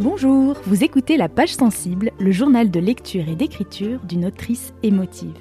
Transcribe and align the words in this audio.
Bonjour, 0.00 0.54
vous 0.64 0.84
écoutez 0.84 1.16
La 1.16 1.28
Page 1.28 1.54
Sensible, 1.54 2.12
le 2.20 2.30
journal 2.30 2.70
de 2.70 2.78
lecture 2.78 3.28
et 3.28 3.34
d'écriture 3.34 3.98
d'une 4.04 4.26
autrice 4.26 4.72
émotive. 4.84 5.34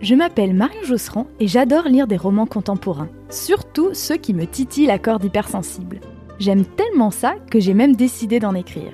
Je 0.00 0.14
m'appelle 0.14 0.54
Marion 0.54 0.82
Josserand 0.84 1.26
et 1.38 1.46
j'adore 1.46 1.86
lire 1.86 2.06
des 2.06 2.16
romans 2.16 2.46
contemporains, 2.46 3.10
surtout 3.28 3.90
ceux 3.92 4.16
qui 4.16 4.32
me 4.32 4.46
titillent 4.46 4.86
la 4.86 4.98
corde 4.98 5.24
hypersensible. 5.24 6.00
J'aime 6.38 6.64
tellement 6.64 7.10
ça 7.10 7.34
que 7.50 7.60
j'ai 7.60 7.74
même 7.74 7.94
décidé 7.94 8.38
d'en 8.38 8.54
écrire. 8.54 8.92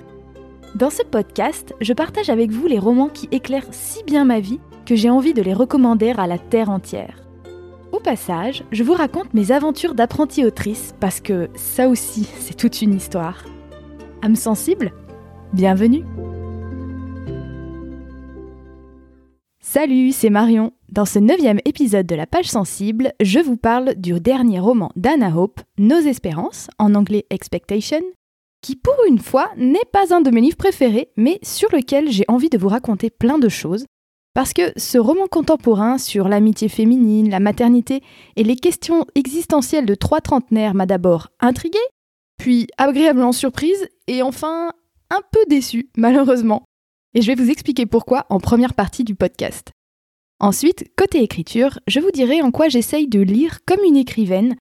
Dans 0.75 0.91
ce 0.91 1.05
podcast, 1.05 1.73
je 1.80 1.93
partage 1.93 2.29
avec 2.29 2.51
vous 2.51 2.66
les 2.66 2.80
romans 2.80 3.09
qui 3.09 3.29
éclairent 3.30 3.69
si 3.70 4.02
bien 4.02 4.25
ma 4.25 4.41
vie 4.41 4.59
que 4.87 4.97
j'ai 4.97 5.09
envie 5.09 5.34
de 5.34 5.43
les 5.43 5.55
recommander 5.55 6.15
à 6.19 6.27
la 6.27 6.38
terre 6.38 6.69
entière. 6.69 7.23
Au 7.93 8.01
passage, 8.01 8.65
je 8.73 8.83
vous 8.83 8.95
raconte 8.95 9.34
mes 9.34 9.52
aventures 9.52 9.95
d'apprentie 9.95 10.45
autrice 10.45 10.97
parce 10.98 11.20
que 11.20 11.48
ça 11.55 11.87
aussi, 11.87 12.29
c'est 12.41 12.57
toute 12.57 12.83
une 12.83 12.95
histoire. 12.95 13.45
Âme 14.27 14.35
sensible 14.35 14.93
Bienvenue 15.53 16.03
Salut, 19.61 20.11
c'est 20.11 20.30
Marion. 20.30 20.73
Dans 20.91 21.05
ce 21.05 21.21
neuvième 21.21 21.61
épisode 21.65 22.09
de 22.09 22.17
la 22.17 22.27
page 22.27 22.47
sensible, 22.47 23.12
je 23.20 23.39
vous 23.39 23.57
parle 23.57 23.95
du 23.95 24.19
dernier 24.19 24.59
roman 24.59 24.91
d'Anna 24.97 25.31
Hope, 25.37 25.61
Nos 25.79 26.01
espérances, 26.01 26.67
en 26.81 26.97
anglais 26.97 27.25
Expectation, 27.31 28.01
qui 28.62 28.75
pour 28.75 28.97
une 29.09 29.20
fois 29.20 29.48
n'est 29.57 29.79
pas 29.93 30.12
un 30.12 30.23
de 30.23 30.31
mes 30.31 30.41
livres 30.41 30.56
préférés, 30.56 31.11
mais 31.17 31.39
sur 31.45 31.69
lequel 31.73 32.11
j'ai 32.11 32.25
envie 32.27 32.51
de 32.51 32.59
vous 32.59 32.67
raconter 32.67 33.11
plein 33.11 33.39
de 33.39 33.48
choses, 33.48 33.87
parce 34.34 34.53
que 34.53 34.73
ce 34.77 34.98
roman 34.98 35.29
contemporain 35.31 35.98
sur 35.98 36.27
l'amitié 36.27 36.69
féminine, 36.69 37.31
la 37.31 37.39
maternité 37.39 38.03
et 38.34 38.43
les 38.43 38.56
questions 38.56 39.06
existentielles 39.15 39.87
de 39.87 39.95
trois 39.95 40.20
trentenaires 40.20 40.75
m'a 40.75 40.87
d'abord 40.87 41.29
intriguée, 41.39 41.79
agréablement 42.78 43.32
surprise 43.32 43.89
et 44.06 44.22
enfin 44.22 44.70
un 45.11 45.20
peu 45.33 45.41
déçue, 45.48 45.91
malheureusement. 45.97 46.64
Et 47.14 47.22
je 47.22 47.27
vais 47.27 47.34
vous 47.34 47.50
expliquer 47.50 47.86
pourquoi 47.86 48.27
en 48.28 48.41
première 48.41 48.75
partie 48.75 49.05
du 49.05 49.14
podcast. 49.14 49.70
Ensuite, 50.38 50.84
côté 50.97 51.22
écriture, 51.22 51.78
je 51.86 52.00
vous 52.00 52.11
dirai 52.11 52.42
en 52.42 52.50
quoi 52.50 52.69
j'essaye 52.69 53.08
de 53.08 53.20
lire 53.20 53.61
comme 53.66 53.84
une 53.84 53.97
écrivaine, 53.97 54.55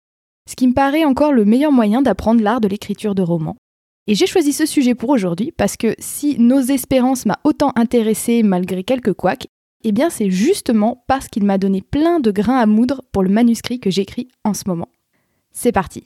ce 0.49 0.55
qui 0.55 0.67
me 0.67 0.73
paraît 0.73 1.03
encore 1.03 1.33
le 1.33 1.43
meilleur 1.43 1.71
moyen 1.71 2.01
d'apprendre 2.01 2.41
l'art 2.41 2.61
de 2.61 2.67
l'écriture 2.67 3.15
de 3.15 3.21
romans. 3.21 3.57
Et 4.07 4.15
j'ai 4.15 4.27
choisi 4.27 4.53
ce 4.53 4.65
sujet 4.65 4.95
pour 4.95 5.09
aujourd'hui 5.09 5.51
parce 5.51 5.75
que 5.75 5.95
si 5.99 6.39
Nos 6.39 6.61
espérances 6.61 7.25
m'a 7.25 7.39
autant 7.43 7.73
intéressé 7.75 8.43
malgré 8.43 8.83
quelques 8.83 9.13
couacs, 9.13 9.47
eh 9.83 9.91
bien 9.91 10.09
c'est 10.09 10.29
justement 10.29 11.03
parce 11.07 11.27
qu'il 11.27 11.43
m'a 11.43 11.57
donné 11.57 11.81
plein 11.81 12.19
de 12.19 12.31
grains 12.31 12.59
à 12.59 12.67
moudre 12.67 13.01
pour 13.11 13.23
le 13.23 13.29
manuscrit 13.29 13.79
que 13.79 13.89
j'écris 13.89 14.29
en 14.43 14.53
ce 14.53 14.63
moment. 14.67 14.87
C'est 15.51 15.71
parti 15.71 16.05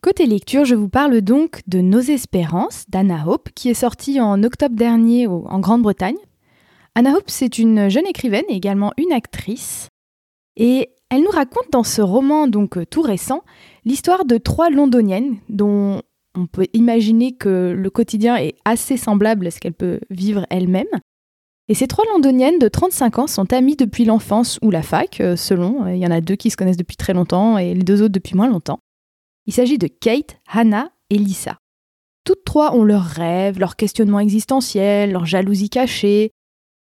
Côté 0.00 0.26
lecture, 0.26 0.64
je 0.64 0.76
vous 0.76 0.88
parle 0.88 1.20
donc 1.22 1.62
de 1.66 1.80
Nos 1.80 1.98
espérances 1.98 2.84
d'Anna 2.88 3.24
Hope, 3.26 3.48
qui 3.56 3.68
est 3.68 3.74
sortie 3.74 4.20
en 4.20 4.44
octobre 4.44 4.76
dernier 4.76 5.26
en 5.26 5.58
Grande-Bretagne. 5.58 6.16
Anna 6.94 7.14
Hope, 7.16 7.28
c'est 7.28 7.58
une 7.58 7.88
jeune 7.88 8.06
écrivaine 8.06 8.44
et 8.48 8.54
également 8.54 8.92
une 8.96 9.10
actrice. 9.10 9.88
Et 10.56 10.90
elle 11.10 11.22
nous 11.22 11.30
raconte 11.30 11.72
dans 11.72 11.82
ce 11.82 12.00
roman 12.00 12.46
donc 12.46 12.76
euh, 12.76 12.86
tout 12.86 13.02
récent 13.02 13.42
l'histoire 13.84 14.24
de 14.24 14.38
trois 14.38 14.70
londoniennes 14.70 15.38
dont 15.48 16.00
on 16.36 16.46
peut 16.46 16.68
imaginer 16.74 17.32
que 17.32 17.74
le 17.76 17.90
quotidien 17.90 18.36
est 18.36 18.54
assez 18.64 18.96
semblable 18.96 19.48
à 19.48 19.50
ce 19.50 19.58
qu'elle 19.58 19.74
peut 19.74 19.98
vivre 20.10 20.46
elle-même. 20.48 20.86
Et 21.66 21.74
ces 21.74 21.88
trois 21.88 22.04
londoniennes 22.12 22.60
de 22.60 22.68
35 22.68 23.18
ans 23.18 23.26
sont 23.26 23.52
amies 23.52 23.76
depuis 23.76 24.04
l'enfance 24.04 24.60
ou 24.62 24.70
la 24.70 24.82
fac, 24.82 25.20
euh, 25.20 25.34
selon. 25.34 25.88
Il 25.88 25.98
y 25.98 26.06
en 26.06 26.12
a 26.12 26.20
deux 26.20 26.36
qui 26.36 26.50
se 26.50 26.56
connaissent 26.56 26.76
depuis 26.76 26.96
très 26.96 27.14
longtemps 27.14 27.58
et 27.58 27.74
les 27.74 27.82
deux 27.82 28.00
autres 28.00 28.12
depuis 28.12 28.36
moins 28.36 28.48
longtemps. 28.48 28.78
Il 29.48 29.54
s'agit 29.54 29.78
de 29.78 29.86
Kate, 29.86 30.36
Hannah 30.46 30.92
et 31.08 31.16
Lisa. 31.16 31.56
Toutes 32.24 32.44
trois 32.44 32.76
ont 32.76 32.84
leurs 32.84 33.06
rêves, 33.06 33.58
leurs 33.58 33.76
questionnements 33.76 34.20
existentiels, 34.20 35.10
leurs 35.10 35.24
jalousies 35.24 35.70
cachées, 35.70 36.32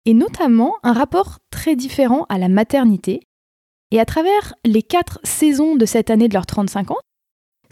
et 0.05 0.13
notamment 0.13 0.75
un 0.81 0.93
rapport 0.93 1.39
très 1.51 1.75
différent 1.75 2.25
à 2.29 2.37
la 2.37 2.47
maternité. 2.47 3.19
Et 3.91 3.99
à 3.99 4.05
travers 4.05 4.55
les 4.63 4.83
quatre 4.83 5.19
saisons 5.25 5.75
de 5.75 5.85
cette 5.85 6.09
année 6.09 6.29
de 6.29 6.33
leurs 6.33 6.45
35 6.45 6.91
ans, 6.91 6.99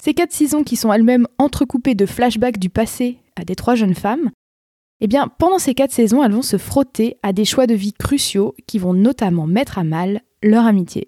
ces 0.03 0.13
quatre 0.13 0.33
saisons 0.33 0.65
qui 0.65 0.75
sont 0.75 0.91
elles-mêmes 0.91 1.29
entrecoupées 1.37 1.95
de 1.95 2.05
flashbacks 2.05 2.59
du 2.59 2.69
passé 2.69 3.19
à 3.37 3.45
des 3.45 3.55
trois 3.55 3.75
jeunes 3.75 3.95
femmes, 3.95 4.31
eh 4.99 5.07
bien, 5.07 5.29
pendant 5.29 5.59
ces 5.59 5.75
quatre 5.75 5.93
saisons, 5.93 6.21
elles 6.25 6.33
vont 6.33 6.41
se 6.41 6.57
frotter 6.57 7.15
à 7.23 7.31
des 7.31 7.45
choix 7.45 7.67
de 7.67 7.73
vie 7.73 7.93
cruciaux 7.93 8.53
qui 8.67 8.79
vont 8.79 8.93
notamment 8.93 9.47
mettre 9.47 9.77
à 9.77 9.85
mal 9.85 10.23
leur 10.41 10.65
amitié. 10.65 11.07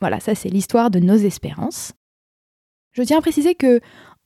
Voilà, 0.00 0.20
ça 0.20 0.36
c'est 0.36 0.50
l'histoire 0.50 0.92
de 0.92 1.00
nos 1.00 1.16
espérances. 1.16 1.94
Je 2.92 3.02
tiens 3.02 3.18
à 3.18 3.22
préciser 3.22 3.54
que 3.54 3.80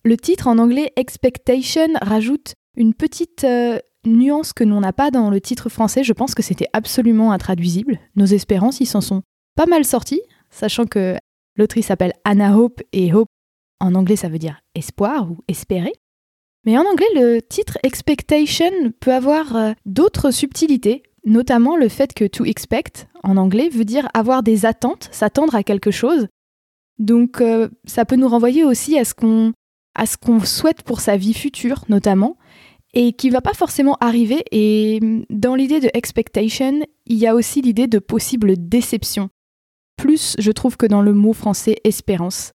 le 0.05 0.17
titre 0.17 0.49
en 0.49 0.59
anglais 0.59 0.93
Expectation 0.97 1.89
rajoute 2.03 2.55
une 2.77 2.95
petite 2.95 3.45
euh, 3.45 3.79
nuance 4.05 4.53
que 4.53 4.65
l'on 4.65 4.81
n'a 4.81 4.93
pas 4.93 5.11
dans 5.11 5.31
le 5.31 5.41
titre 5.41 5.69
français. 5.69 6.05
Je 6.05 6.13
pense 6.13 6.35
que 6.35 6.43
c'était 6.43 6.69
absolument 6.73 7.33
intraduisible. 7.33 7.99
Nos 8.17 8.27
espérances, 8.27 8.81
ils 8.81 8.87
s'en 8.87 9.01
sont 9.01 9.23
pas 9.57 9.67
mal 9.67 9.85
sortis, 9.85 10.21
sachant 10.51 10.87
que 10.87 11.17
l'autrice 11.57 11.87
s'appelle 11.87 12.13
Anna 12.25 12.57
Hope 12.57 12.83
et 12.93 13.13
Hope 13.13 13.29
en 13.81 13.95
anglais 13.95 14.17
ça 14.17 14.29
veut 14.29 14.39
dire 14.39 14.61
espoir 14.75 15.31
ou 15.31 15.39
espérer. 15.49 15.93
Mais 16.65 16.77
en 16.77 16.85
anglais, 16.85 17.07
le 17.15 17.41
titre 17.41 17.79
Expectation 17.85 18.93
peut 18.99 19.13
avoir 19.13 19.55
euh, 19.55 19.73
d'autres 19.85 20.33
subtilités, 20.33 21.05
notamment 21.25 21.77
le 21.77 21.89
fait 21.89 22.13
que 22.13 22.25
to 22.25 22.45
expect 22.45 23.07
en 23.23 23.37
anglais 23.37 23.69
veut 23.69 23.85
dire 23.85 24.09
avoir 24.15 24.43
des 24.43 24.67
attentes, 24.67 25.09
s'attendre 25.13 25.55
à 25.55 25.63
quelque 25.63 25.93
chose, 25.93 26.27
donc 26.99 27.41
euh, 27.41 27.69
ça 27.85 28.05
peut 28.05 28.17
nous 28.17 28.29
renvoyer 28.29 28.65
aussi 28.65 28.99
à 28.99 29.05
ce 29.05 29.15
qu'on 29.15 30.41
souhaite 30.45 30.83
pour 30.83 31.01
sa 31.01 31.17
vie 31.17 31.35
future 31.35 31.85
notamment 31.89 32.37
et 32.95 33.13
qui 33.13 33.29
va 33.31 33.43
pas 33.43 33.53
forcément 33.53 33.97
arriver 34.01 34.43
et 34.53 35.01
mm, 35.01 35.25
dans 35.31 35.55
l'idée 35.55 35.81
de 35.81 35.91
expectation, 35.95 36.81
il 37.07 37.17
y 37.19 37.27
a 37.27 37.35
aussi 37.35 37.61
l'idée 37.61 37.87
de 37.87 37.99
possible 37.99 38.55
déception. 38.57 39.29
Plus 39.97 40.35
je 40.39 40.51
trouve 40.51 40.77
que 40.77 40.87
dans 40.87 41.03
le 41.03 41.13
mot 41.13 41.33
français 41.33 41.77
espérance. 41.85 42.53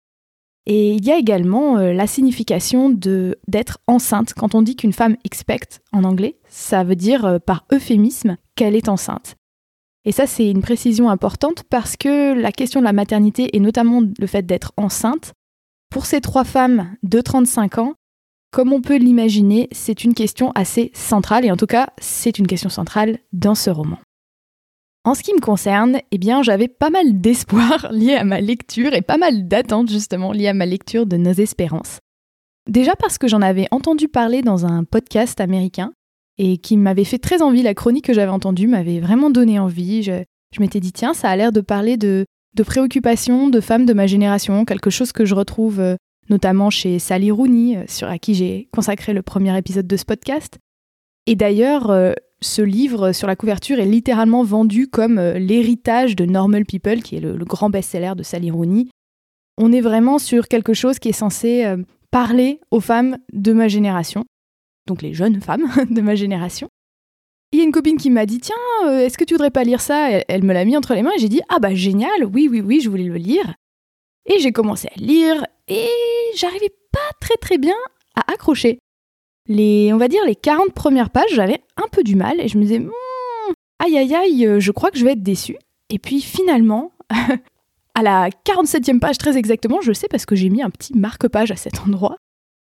Et 0.67 0.91
il 0.91 1.05
y 1.05 1.11
a 1.11 1.17
également 1.17 1.77
euh, 1.77 1.91
la 1.91 2.05
signification 2.05 2.89
de 2.89 3.39
d'être 3.47 3.79
enceinte. 3.87 4.33
Quand 4.35 4.53
on 4.53 4.61
dit 4.61 4.75
qu'une 4.75 4.93
femme 4.93 5.17
expect 5.23 5.79
en 5.91 6.03
anglais, 6.03 6.37
ça 6.47 6.83
veut 6.83 6.95
dire 6.95 7.25
euh, 7.25 7.39
par 7.39 7.65
euphémisme 7.71 8.37
qu'elle 8.55 8.75
est 8.75 8.89
enceinte. 8.89 9.37
Et 10.05 10.11
ça, 10.11 10.25
c'est 10.25 10.49
une 10.49 10.61
précision 10.61 11.09
importante 11.09 11.63
parce 11.69 11.95
que 11.95 12.33
la 12.33 12.51
question 12.51 12.79
de 12.79 12.85
la 12.85 12.93
maternité 12.93 13.55
et 13.55 13.59
notamment 13.59 14.01
le 14.17 14.27
fait 14.27 14.45
d'être 14.45 14.73
enceinte, 14.77 15.33
pour 15.91 16.05
ces 16.05 16.21
trois 16.21 16.43
femmes 16.43 16.95
de 17.03 17.21
35 17.21 17.77
ans, 17.77 17.93
comme 18.51 18.73
on 18.73 18.81
peut 18.81 18.97
l'imaginer, 18.97 19.67
c'est 19.71 20.03
une 20.03 20.13
question 20.13 20.51
assez 20.55 20.91
centrale 20.93 21.45
et 21.45 21.51
en 21.51 21.57
tout 21.57 21.67
cas, 21.67 21.89
c'est 21.99 22.39
une 22.39 22.47
question 22.47 22.69
centrale 22.69 23.19
dans 23.31 23.55
ce 23.55 23.69
roman. 23.69 23.97
En 25.03 25.15
ce 25.15 25.23
qui 25.23 25.33
me 25.33 25.39
concerne, 25.39 25.99
eh 26.11 26.17
bien, 26.17 26.43
j'avais 26.43 26.67
pas 26.67 26.89
mal 26.89 27.21
d'espoir 27.21 27.89
lié 27.91 28.15
à 28.15 28.23
ma 28.23 28.41
lecture 28.41 28.93
et 28.93 29.01
pas 29.01 29.17
mal 29.17 29.47
d'attentes 29.47 29.89
justement 29.89 30.31
liées 30.31 30.47
à 30.47 30.53
ma 30.53 30.65
lecture 30.65 31.05
de 31.05 31.17
Nos 31.17 31.33
Espérances. 31.33 31.99
Déjà 32.69 32.95
parce 32.95 33.17
que 33.17 33.27
j'en 33.27 33.41
avais 33.41 33.67
entendu 33.71 34.07
parler 34.07 34.41
dans 34.41 34.65
un 34.65 34.83
podcast 34.83 35.41
américain 35.41 35.93
et 36.43 36.57
qui 36.57 36.75
m'avait 36.75 37.03
fait 37.03 37.19
très 37.19 37.43
envie. 37.43 37.61
La 37.61 37.75
chronique 37.75 38.05
que 38.05 38.13
j'avais 38.13 38.31
entendue 38.31 38.65
m'avait 38.65 38.99
vraiment 38.99 39.29
donné 39.29 39.59
envie. 39.59 40.01
Je, 40.01 40.23
m'étais 40.59 40.79
dit, 40.79 40.91
tiens, 40.91 41.13
ça 41.13 41.29
a 41.29 41.35
l'air 41.35 41.51
de 41.51 41.61
parler 41.61 41.97
de, 41.97 42.25
préoccupations 42.65 43.47
de 43.47 43.59
femmes 43.59 43.85
de 43.85 43.93
ma 43.93 44.07
génération, 44.07 44.65
quelque 44.65 44.89
chose 44.89 45.11
que 45.11 45.23
je 45.23 45.35
retrouve 45.35 45.79
euh, 45.79 45.95
notamment 46.29 46.71
chez 46.71 46.97
Sally 46.97 47.29
Rooney, 47.29 47.77
euh, 47.77 47.83
sur, 47.87 48.07
à 48.07 48.17
qui 48.17 48.33
j'ai 48.33 48.69
consacré 48.73 49.13
le 49.13 49.21
premier 49.21 49.55
épisode 49.55 49.85
de 49.85 49.95
ce 49.95 50.03
podcast. 50.03 50.57
Et 51.27 51.35
d'ailleurs, 51.35 51.91
euh, 51.91 52.13
ce 52.41 52.63
livre 52.63 53.11
sur 53.11 53.27
la 53.27 53.35
couverture 53.35 53.79
est 53.79 53.85
littéralement 53.85 54.43
vendu 54.43 54.87
comme 54.87 55.19
l'héritage 55.19 56.15
de 56.15 56.25
Normal 56.25 56.65
People, 56.65 57.03
qui 57.03 57.17
est 57.17 57.19
le 57.19 57.45
grand 57.45 57.69
best-seller 57.69 58.13
de 58.17 58.23
Sally 58.23 58.49
Rooney. 58.49 58.87
On 59.59 59.71
est 59.71 59.81
vraiment 59.81 60.17
sur 60.17 60.47
quelque 60.47 60.73
chose 60.73 60.97
qui 60.97 61.09
est 61.09 61.11
censé 61.11 61.71
parler 62.09 62.59
aux 62.71 62.79
femmes 62.79 63.19
de 63.31 63.53
ma 63.53 63.67
génération 63.67 64.25
donc 64.87 65.01
les 65.01 65.13
jeunes 65.13 65.41
femmes 65.41 65.69
de 65.89 66.01
ma 66.01 66.15
génération. 66.15 66.69
Il 67.51 67.59
y 67.59 67.61
a 67.61 67.65
une 67.65 67.71
copine 67.71 67.97
qui 67.97 68.09
m'a 68.09 68.25
dit 68.25 68.39
Tiens, 68.39 68.55
euh, 68.85 68.99
est-ce 68.99 69.17
que 69.17 69.25
tu 69.25 69.33
voudrais 69.33 69.51
pas 69.51 69.63
lire 69.63 69.81
ça? 69.81 70.09
Elle, 70.27 70.43
me 70.43 70.53
l'a 70.53 70.63
mis 70.63 70.77
entre 70.77 70.93
les 70.93 71.01
mains 71.01 71.11
et 71.15 71.19
j'ai 71.19 71.29
dit 71.29 71.41
Ah 71.49 71.59
bah 71.59 71.75
génial, 71.75 72.25
oui, 72.25 72.47
oui, 72.49 72.61
oui, 72.61 72.79
je 72.79 72.89
voulais 72.89 73.03
le 73.03 73.15
lire. 73.15 73.55
Et 74.25 74.39
j'ai 74.39 74.51
commencé 74.51 74.87
à 74.87 74.99
lire 74.99 75.45
et 75.67 75.89
j'arrivais 76.35 76.73
pas 76.91 76.99
très 77.19 77.35
très 77.37 77.57
bien 77.57 77.75
à 78.15 78.31
accrocher. 78.31 78.79
Les, 79.47 79.91
on 79.91 79.97
va 79.97 80.07
dire, 80.07 80.23
les 80.25 80.35
40 80.35 80.73
premières 80.73 81.09
pages, 81.09 81.33
j'avais 81.33 81.61
un 81.75 81.87
peu 81.91 82.03
du 82.03 82.15
mal 82.15 82.39
et 82.39 82.47
je 82.47 82.57
me 82.57 82.63
disais 82.63 82.85
Aïe 83.79 83.97
aïe 83.97 84.15
aïe, 84.15 84.45
euh, 84.45 84.59
je 84.59 84.71
crois 84.71 84.91
que 84.91 84.97
je 84.97 85.03
vais 85.03 85.13
être 85.13 85.23
déçue. 85.23 85.57
Et 85.89 85.99
puis 85.99 86.21
finalement, 86.21 86.91
à 87.95 88.01
la 88.01 88.29
47e 88.29 88.99
page 88.99 89.17
très 89.17 89.37
exactement, 89.37 89.81
je 89.81 89.91
sais 89.91 90.07
parce 90.07 90.25
que 90.25 90.35
j'ai 90.35 90.49
mis 90.49 90.61
un 90.61 90.69
petit 90.69 90.95
marque-page 90.95 91.51
à 91.51 91.55
cet 91.55 91.81
endroit, 91.81 92.15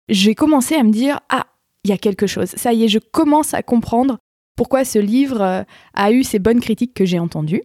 j'ai 0.09 0.35
commencé 0.35 0.75
à 0.75 0.83
me 0.83 0.91
dire 0.91 1.21
Ah, 1.29 1.47
il 1.85 1.91
y 1.91 1.93
a 1.93 1.99
quelque 1.99 2.27
chose. 2.27 2.49
Ça 2.57 2.73
y 2.73 2.85
est, 2.85 2.89
je 2.89 2.99
commence 2.99 3.55
à 3.55 3.63
comprendre 3.63 4.19
pourquoi 4.57 4.85
ce 4.85 4.99
livre 4.99 5.41
euh, 5.41 5.63
a 5.95 6.13
eu 6.13 6.25
ces 6.25 6.39
bonnes 6.39 6.61
critiques 6.61 6.95
que 6.95 7.05
j'ai 7.05 7.19
entendues. 7.19 7.63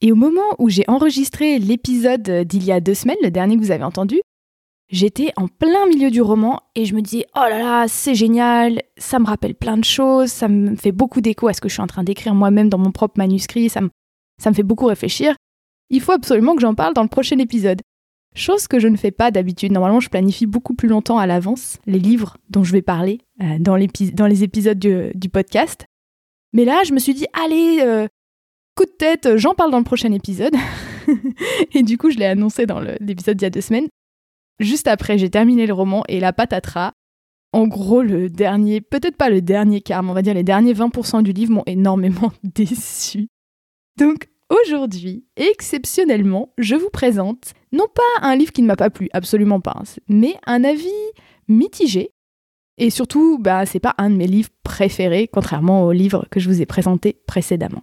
Et 0.00 0.12
au 0.12 0.16
moment 0.16 0.54
où 0.58 0.68
j'ai 0.68 0.84
enregistré 0.88 1.58
l'épisode 1.58 2.22
d'il 2.46 2.64
y 2.64 2.72
a 2.72 2.80
deux 2.80 2.94
semaines, 2.94 3.16
le 3.22 3.30
dernier 3.30 3.56
que 3.56 3.62
vous 3.62 3.72
avez 3.72 3.84
entendu, 3.84 4.20
J'étais 4.90 5.32
en 5.36 5.48
plein 5.48 5.86
milieu 5.86 6.10
du 6.10 6.22
roman 6.22 6.62
et 6.74 6.86
je 6.86 6.94
me 6.94 7.02
disais 7.02 7.26
oh 7.36 7.40
là 7.40 7.58
là, 7.58 7.88
c'est 7.88 8.14
génial, 8.14 8.80
ça 8.96 9.18
me 9.18 9.26
rappelle 9.26 9.54
plein 9.54 9.76
de 9.76 9.84
choses, 9.84 10.30
ça 10.30 10.48
me 10.48 10.76
fait 10.76 10.92
beaucoup 10.92 11.20
d'écho 11.20 11.46
à 11.46 11.52
ce 11.52 11.60
que 11.60 11.68
je 11.68 11.74
suis 11.74 11.82
en 11.82 11.86
train 11.86 12.04
d'écrire 12.04 12.34
moi-même 12.34 12.70
dans 12.70 12.78
mon 12.78 12.90
propre 12.90 13.18
manuscrit, 13.18 13.68
ça 13.68 13.82
me, 13.82 13.90
ça 14.42 14.48
me 14.48 14.54
fait 14.54 14.62
beaucoup 14.62 14.86
réfléchir. 14.86 15.36
Il 15.90 16.00
faut 16.00 16.12
absolument 16.12 16.54
que 16.54 16.62
j'en 16.62 16.74
parle 16.74 16.94
dans 16.94 17.02
le 17.02 17.08
prochain 17.08 17.38
épisode. 17.38 17.82
Chose 18.38 18.68
que 18.68 18.78
je 18.78 18.86
ne 18.86 18.96
fais 18.96 19.10
pas 19.10 19.32
d'habitude. 19.32 19.72
Normalement, 19.72 19.98
je 19.98 20.08
planifie 20.08 20.46
beaucoup 20.46 20.72
plus 20.72 20.86
longtemps 20.86 21.18
à 21.18 21.26
l'avance 21.26 21.78
les 21.86 21.98
livres 21.98 22.36
dont 22.50 22.62
je 22.62 22.70
vais 22.70 22.82
parler 22.82 23.18
euh, 23.42 23.58
dans, 23.58 23.74
les 23.74 24.44
épisodes 24.44 24.78
du, 24.78 25.28
podcast. 25.28 25.86
Mais 26.52 26.64
là, 26.64 26.84
je 26.86 26.92
me 26.92 27.00
suis 27.00 27.14
dit, 27.14 27.26
allez, 27.32 27.80
euh, 27.80 28.06
coup 28.76 28.84
de 28.84 28.94
tête, 28.96 29.36
j'en 29.36 29.54
parle 29.54 29.72
dans 29.72 29.78
le 29.78 29.84
prochain 29.84 30.12
épisode. 30.12 30.54
et 31.74 31.82
du 31.82 31.98
coup, 31.98 32.10
je 32.10 32.18
l'ai 32.18 32.26
annoncé 32.26 32.64
dans 32.64 32.78
l'épisode 32.78 33.36
d'il 33.36 33.44
y 33.44 33.46
a 33.46 33.50
deux 33.50 33.60
semaines. 33.60 33.88
Juste 34.60 34.86
après, 34.86 35.18
j'ai 35.18 35.30
terminé 35.30 35.66
le 35.66 35.74
roman 35.74 36.04
et 36.06 36.20
la 36.20 36.32
patatras. 36.32 36.92
En 37.52 37.66
gros, 37.66 38.02
le 38.02 38.30
dernier, 38.30 38.80
peut-être 38.80 39.16
pas 39.16 39.30
le 39.30 39.42
dernier 39.42 39.80
quart, 39.80 40.04
mais 40.04 40.10
on 40.10 40.14
va 40.14 40.22
dire 40.22 40.34
les 40.34 40.44
derniers 40.44 40.74
20% 40.74 41.24
du 41.24 41.32
livre 41.32 41.54
m'ont 41.54 41.64
énormément 41.66 42.30
déçu. 42.44 43.26
Donc 43.96 44.28
aujourd'hui, 44.50 45.24
exceptionnellement, 45.36 46.52
je 46.58 46.74
vous 46.74 46.90
présente 46.90 47.52
non 47.72 47.86
pas 47.92 48.26
un 48.26 48.36
livre 48.36 48.52
qui 48.52 48.62
ne 48.62 48.66
m'a 48.66 48.76
pas 48.76 48.90
plu, 48.90 49.08
absolument 49.12 49.60
pas, 49.60 49.76
hein, 49.78 49.84
mais 50.08 50.34
un 50.46 50.64
avis 50.64 50.88
mitigé. 51.48 52.10
Et 52.78 52.90
surtout, 52.90 53.38
bah, 53.38 53.66
c'est 53.66 53.80
pas 53.80 53.94
un 53.98 54.10
de 54.10 54.16
mes 54.16 54.26
livres 54.26 54.50
préférés, 54.62 55.28
contrairement 55.28 55.84
au 55.84 55.92
livre 55.92 56.26
que 56.30 56.38
je 56.38 56.48
vous 56.48 56.62
ai 56.62 56.66
présenté 56.66 57.20
précédemment. 57.26 57.82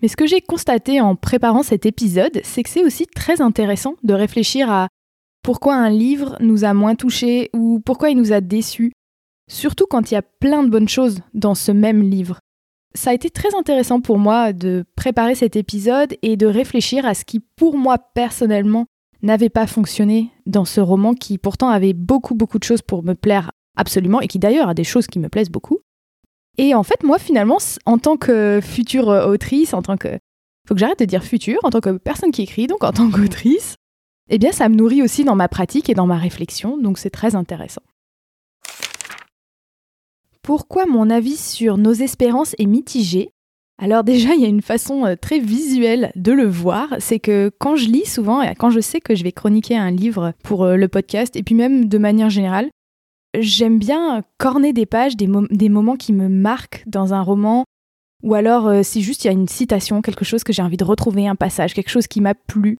Mais 0.00 0.08
ce 0.08 0.16
que 0.16 0.26
j'ai 0.26 0.40
constaté 0.40 1.00
en 1.00 1.14
préparant 1.14 1.62
cet 1.62 1.86
épisode, 1.86 2.40
c'est 2.42 2.62
que 2.62 2.70
c'est 2.70 2.84
aussi 2.84 3.06
très 3.06 3.40
intéressant 3.40 3.94
de 4.02 4.14
réfléchir 4.14 4.70
à 4.70 4.88
pourquoi 5.42 5.74
un 5.74 5.90
livre 5.90 6.36
nous 6.40 6.64
a 6.64 6.74
moins 6.74 6.94
touchés 6.94 7.50
ou 7.52 7.80
pourquoi 7.80 8.10
il 8.10 8.16
nous 8.16 8.32
a 8.32 8.40
déçus, 8.40 8.92
surtout 9.48 9.86
quand 9.88 10.10
il 10.10 10.14
y 10.14 10.16
a 10.16 10.22
plein 10.22 10.64
de 10.64 10.70
bonnes 10.70 10.88
choses 10.88 11.20
dans 11.34 11.54
ce 11.54 11.70
même 11.70 12.02
livre. 12.02 12.38
Ça 12.94 13.10
a 13.10 13.14
été 13.14 13.30
très 13.30 13.54
intéressant 13.54 14.00
pour 14.00 14.18
moi 14.18 14.52
de 14.52 14.84
préparer 14.96 15.34
cet 15.34 15.56
épisode 15.56 16.14
et 16.22 16.36
de 16.36 16.46
réfléchir 16.46 17.06
à 17.06 17.14
ce 17.14 17.24
qui, 17.24 17.40
pour 17.40 17.76
moi 17.78 17.98
personnellement, 17.98 18.86
n'avait 19.22 19.48
pas 19.48 19.66
fonctionné 19.66 20.30
dans 20.46 20.64
ce 20.64 20.80
roman 20.80 21.14
qui 21.14 21.38
pourtant 21.38 21.68
avait 21.68 21.92
beaucoup 21.92 22.34
beaucoup 22.34 22.58
de 22.58 22.64
choses 22.64 22.82
pour 22.82 23.02
me 23.02 23.14
plaire 23.14 23.52
absolument 23.76 24.20
et 24.20 24.28
qui 24.28 24.38
d'ailleurs 24.38 24.68
a 24.68 24.74
des 24.74 24.84
choses 24.84 25.06
qui 25.06 25.18
me 25.18 25.28
plaisent 25.28 25.50
beaucoup. 25.50 25.78
Et 26.58 26.74
en 26.74 26.82
fait, 26.82 27.02
moi 27.02 27.18
finalement, 27.18 27.58
en 27.86 27.98
tant 27.98 28.16
que 28.16 28.60
future 28.62 29.08
autrice, 29.08 29.72
en 29.74 29.82
tant 29.82 29.96
que... 29.96 30.18
Faut 30.68 30.74
que 30.74 30.80
j'arrête 30.80 31.00
de 31.00 31.04
dire 31.06 31.24
future, 31.24 31.58
en 31.64 31.70
tant 31.70 31.80
que 31.80 31.96
personne 31.98 32.30
qui 32.30 32.42
écrit, 32.42 32.66
donc 32.66 32.84
en 32.84 32.92
tant 32.92 33.10
qu'autrice, 33.10 33.76
eh 34.28 34.38
bien 34.38 34.52
ça 34.52 34.68
me 34.68 34.76
nourrit 34.76 35.02
aussi 35.02 35.24
dans 35.24 35.34
ma 35.34 35.48
pratique 35.48 35.88
et 35.88 35.94
dans 35.94 36.06
ma 36.06 36.18
réflexion, 36.18 36.76
donc 36.78 36.98
c'est 36.98 37.10
très 37.10 37.34
intéressant. 37.34 37.82
Pourquoi 40.42 40.86
mon 40.86 41.08
avis 41.08 41.36
sur 41.36 41.78
nos 41.78 41.92
espérances 41.92 42.56
est 42.58 42.66
mitigé? 42.66 43.30
Alors 43.80 44.02
déjà, 44.02 44.34
il 44.34 44.40
y 44.40 44.44
a 44.44 44.48
une 44.48 44.62
façon 44.62 45.06
euh, 45.06 45.14
très 45.14 45.38
visuelle 45.38 46.10
de 46.16 46.32
le 46.32 46.46
voir, 46.46 46.88
c'est 46.98 47.20
que 47.20 47.50
quand 47.60 47.76
je 47.76 47.88
lis 47.88 48.06
souvent, 48.06 48.42
quand 48.58 48.70
je 48.70 48.80
sais 48.80 49.00
que 49.00 49.14
je 49.14 49.22
vais 49.22 49.32
chroniquer 49.32 49.76
un 49.76 49.92
livre 49.92 50.32
pour 50.42 50.64
euh, 50.64 50.76
le 50.76 50.88
podcast, 50.88 51.36
et 51.36 51.42
puis 51.42 51.54
même 51.54 51.88
de 51.88 51.98
manière 51.98 52.28
générale, 52.28 52.70
j'aime 53.38 53.78
bien 53.78 54.22
corner 54.38 54.72
des 54.72 54.86
pages, 54.86 55.16
des, 55.16 55.26
moments 55.68 55.96
qui 55.96 56.12
me 56.12 56.28
marquent 56.28 56.82
dans 56.86 57.14
un 57.14 57.22
roman, 57.22 57.64
ou 58.22 58.34
alors 58.34 58.66
euh, 58.66 58.82
si 58.82 59.02
juste 59.02 59.24
il 59.24 59.28
y 59.28 59.30
a 59.30 59.34
une 59.34 59.48
citation, 59.48 60.02
quelque 60.02 60.24
chose 60.24 60.44
que 60.44 60.52
j'ai 60.52 60.62
envie 60.62 60.76
de 60.76 60.84
retrouver, 60.84 61.26
un 61.28 61.36
passage, 61.36 61.72
quelque 61.72 61.90
chose 61.90 62.08
qui 62.08 62.20
m'a 62.20 62.34
plu, 62.34 62.78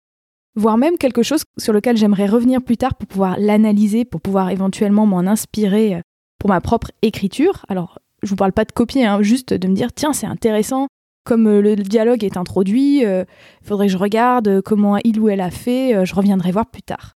voire 0.56 0.78
même 0.78 0.98
quelque 0.98 1.22
chose 1.22 1.44
sur 1.58 1.72
lequel 1.72 1.96
j'aimerais 1.96 2.26
revenir 2.26 2.60
plus 2.60 2.76
tard 2.76 2.96
pour 2.96 3.08
pouvoir 3.08 3.36
l'analyser, 3.38 4.04
pour 4.04 4.20
pouvoir 4.20 4.50
éventuellement 4.50 5.06
m'en 5.06 5.20
inspirer 5.20 6.02
pour 6.42 6.50
ma 6.50 6.60
propre 6.60 6.90
écriture. 7.02 7.64
Alors, 7.68 8.00
je 8.24 8.28
vous 8.30 8.34
parle 8.34 8.52
pas 8.52 8.64
de 8.64 8.72
copier, 8.72 9.06
hein, 9.06 9.22
juste 9.22 9.54
de 9.54 9.68
me 9.68 9.76
dire 9.76 9.92
tiens, 9.92 10.12
c'est 10.12 10.26
intéressant, 10.26 10.88
comme 11.24 11.46
euh, 11.46 11.60
le 11.62 11.76
dialogue 11.76 12.24
est 12.24 12.36
introduit, 12.36 13.02
il 13.02 13.06
euh, 13.06 13.24
faudrait 13.62 13.86
que 13.86 13.92
je 13.92 13.96
regarde 13.96 14.60
comment 14.62 14.96
il 15.04 15.20
ou 15.20 15.28
elle 15.28 15.40
a 15.40 15.52
fait, 15.52 16.04
je 16.04 16.12
reviendrai 16.16 16.50
voir 16.50 16.66
plus 16.66 16.82
tard. 16.82 17.12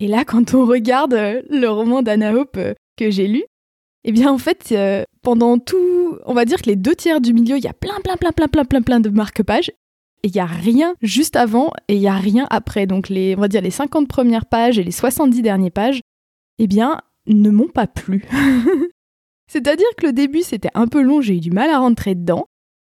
Et 0.00 0.08
là, 0.08 0.24
quand 0.24 0.54
on 0.54 0.64
regarde 0.64 1.12
le 1.12 1.66
roman 1.66 2.00
d'Anna 2.00 2.32
Hope 2.32 2.58
que 2.96 3.10
j'ai 3.10 3.28
lu, 3.28 3.44
eh 4.04 4.12
bien 4.12 4.32
en 4.32 4.38
fait, 4.38 4.74
pendant 5.20 5.58
tout, 5.58 6.16
on 6.24 6.32
va 6.32 6.46
dire 6.46 6.62
que 6.62 6.70
les 6.70 6.76
deux 6.76 6.94
tiers 6.94 7.20
du 7.20 7.34
milieu, 7.34 7.58
il 7.58 7.64
y 7.64 7.68
a 7.68 7.74
plein, 7.74 8.00
plein, 8.02 8.16
plein, 8.16 8.32
plein, 8.32 8.48
plein, 8.48 8.64
plein, 8.64 8.80
plein 8.80 9.00
de 9.00 9.10
marque-pages 9.10 9.72
il 10.22 10.32
n'y 10.32 10.40
a 10.40 10.46
rien 10.46 10.94
juste 11.00 11.36
avant 11.36 11.72
et 11.88 11.94
il 11.94 12.00
n'y 12.00 12.08
a 12.08 12.16
rien 12.16 12.46
après. 12.50 12.86
Donc 12.86 13.08
les, 13.10 13.36
on 13.36 13.40
va 13.40 13.48
dire 13.48 13.60
les 13.60 13.70
50 13.70 14.08
premières 14.08 14.46
pages 14.46 14.78
et 14.78 14.84
les 14.84 14.90
70 14.90 15.42
dernières 15.42 15.70
pages, 15.70 16.00
eh 16.58 16.66
bien, 16.66 17.00
ne 17.28 17.50
m'ont 17.50 17.68
pas 17.68 17.86
plu. 17.86 18.24
C'est-à-dire 19.48 19.86
que 19.96 20.06
le 20.06 20.12
début 20.12 20.42
c'était 20.42 20.70
un 20.74 20.88
peu 20.88 21.02
long, 21.02 21.20
j'ai 21.20 21.36
eu 21.36 21.40
du 21.40 21.50
mal 21.50 21.70
à 21.70 21.78
rentrer 21.78 22.14
dedans. 22.14 22.46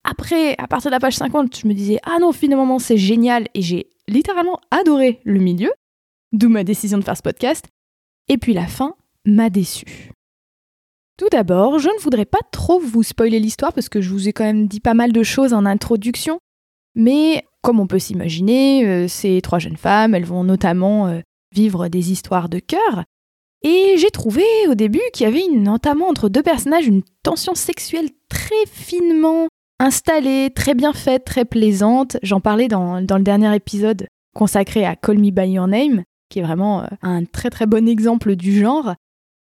Après, 0.03 0.55
à 0.57 0.67
partir 0.67 0.91
de 0.91 0.95
la 0.95 0.99
page 0.99 1.15
50, 1.15 1.57
je 1.57 1.67
me 1.67 1.73
disais 1.73 1.99
ah 2.03 2.17
non, 2.19 2.31
finalement 2.31 2.79
c'est 2.79 2.97
génial 2.97 3.47
et 3.53 3.61
j'ai 3.61 3.87
littéralement 4.07 4.59
adoré 4.71 5.19
le 5.23 5.39
milieu, 5.39 5.71
d'où 6.31 6.49
ma 6.49 6.63
décision 6.63 6.97
de 6.97 7.03
faire 7.03 7.17
ce 7.17 7.21
podcast. 7.21 7.65
Et 8.27 8.37
puis 8.37 8.53
la 8.53 8.67
fin 8.67 8.95
m'a 9.25 9.49
déçu. 9.49 10.11
Tout 11.17 11.29
d'abord, 11.31 11.79
je 11.79 11.89
ne 11.89 12.01
voudrais 12.01 12.25
pas 12.25 12.41
trop 12.51 12.79
vous 12.79 13.03
spoiler 13.03 13.39
l'histoire 13.39 13.71
parce 13.71 13.87
que 13.87 14.01
je 14.01 14.09
vous 14.09 14.27
ai 14.27 14.33
quand 14.33 14.43
même 14.43 14.67
dit 14.67 14.79
pas 14.79 14.95
mal 14.95 15.11
de 15.11 15.23
choses 15.23 15.53
en 15.53 15.65
introduction. 15.65 16.39
Mais 16.95 17.45
comme 17.61 17.79
on 17.79 17.87
peut 17.87 17.99
s'imaginer, 17.99 18.85
euh, 18.85 19.07
ces 19.07 19.41
trois 19.41 19.59
jeunes 19.59 19.77
femmes, 19.77 20.15
elles 20.15 20.25
vont 20.25 20.43
notamment 20.43 21.07
euh, 21.07 21.21
vivre 21.53 21.87
des 21.87 22.11
histoires 22.11 22.49
de 22.49 22.59
cœur. 22.59 23.03
Et 23.63 23.95
j'ai 23.97 24.11
trouvé 24.11 24.43
au 24.69 24.75
début 24.75 25.01
qu'il 25.13 25.25
y 25.25 25.29
avait 25.29 25.45
une, 25.45 25.63
notamment 25.63 26.09
entre 26.09 26.27
deux 26.27 26.43
personnages 26.43 26.85
une 26.85 27.03
tension 27.23 27.55
sexuelle 27.55 28.09
très 28.27 28.65
finement 28.67 29.47
installée, 29.79 30.49
très 30.53 30.73
bien 30.73 30.93
faite, 30.93 31.25
très 31.25 31.45
plaisante. 31.45 32.17
J'en 32.23 32.41
parlais 32.41 32.67
dans, 32.67 33.01
dans, 33.01 33.17
le 33.17 33.23
dernier 33.23 33.55
épisode 33.55 34.07
consacré 34.35 34.85
à 34.85 34.95
Call 34.95 35.17
Me 35.17 35.31
By 35.31 35.51
Your 35.51 35.67
Name, 35.67 36.03
qui 36.29 36.39
est 36.39 36.43
vraiment 36.43 36.83
euh, 36.83 36.87
un 37.01 37.23
très 37.23 37.49
très 37.49 37.65
bon 37.65 37.87
exemple 37.87 38.35
du 38.35 38.59
genre. 38.59 38.95